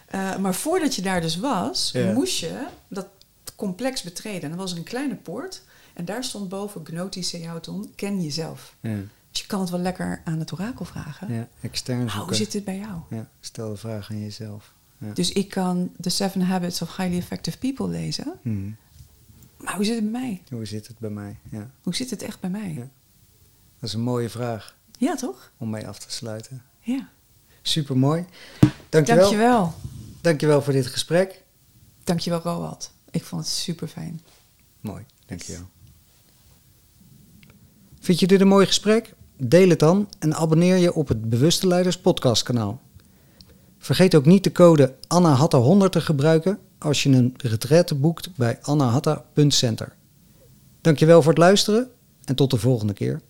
[0.08, 2.12] Eh, maar voordat je daar dus was, Ja.
[2.14, 3.08] moest je dat
[3.56, 4.42] complex betreden.
[4.44, 5.62] En er was een kleine poort.
[5.94, 8.76] En daar stond boven Gnotis Seauton, ken jezelf.
[8.80, 8.96] Ja.
[9.32, 11.34] Dus je kan het wel lekker aan het orakel vragen.
[11.34, 11.48] ja.
[11.62, 12.20] Extern zoeken.
[12.28, 13.00] hoe zit dit bij jou?
[13.10, 13.28] Ja.
[13.40, 14.74] Stel de vraag aan jezelf.
[15.04, 15.14] Ja.
[15.14, 18.34] Dus ik kan The Seven Habits of Highly Effective People lezen.
[18.42, 18.70] Mhm.
[19.58, 20.42] Maar hoe zit het bij mij?
[20.50, 21.38] Hoe zit het bij mij?
[21.52, 21.72] Ja.
[21.82, 22.70] Hoe zit het echt bij mij?
[22.74, 22.82] Ja.
[22.82, 22.90] Ja,
[23.80, 24.76] Dat is een mooie vraag
[25.18, 25.52] toch?
[25.58, 26.64] om mee af te sluiten.
[26.80, 27.10] Ja.
[27.62, 28.26] Super mooi.
[28.90, 29.22] Dankjewel.
[29.24, 29.74] Dankjewel.
[30.22, 31.44] Dankjewel voor dit gesprek.
[32.04, 32.92] Dankjewel, Roald.
[33.12, 34.22] Ik vond het super fijn.
[34.82, 35.70] Mooi, dankjewel.
[38.00, 39.14] Vind je dit een mooi gesprek?
[39.38, 42.82] Deel het dan en abonneer je op het Bewuste Leiders podcastkanaal.
[43.84, 49.96] Vergeet ook niet de code ANNAHATTA100 te gebruiken als je een retraite boekt bij annahatta.center.
[50.82, 51.90] Dankjewel voor het luisteren
[52.24, 53.22] en tot de volgende keer.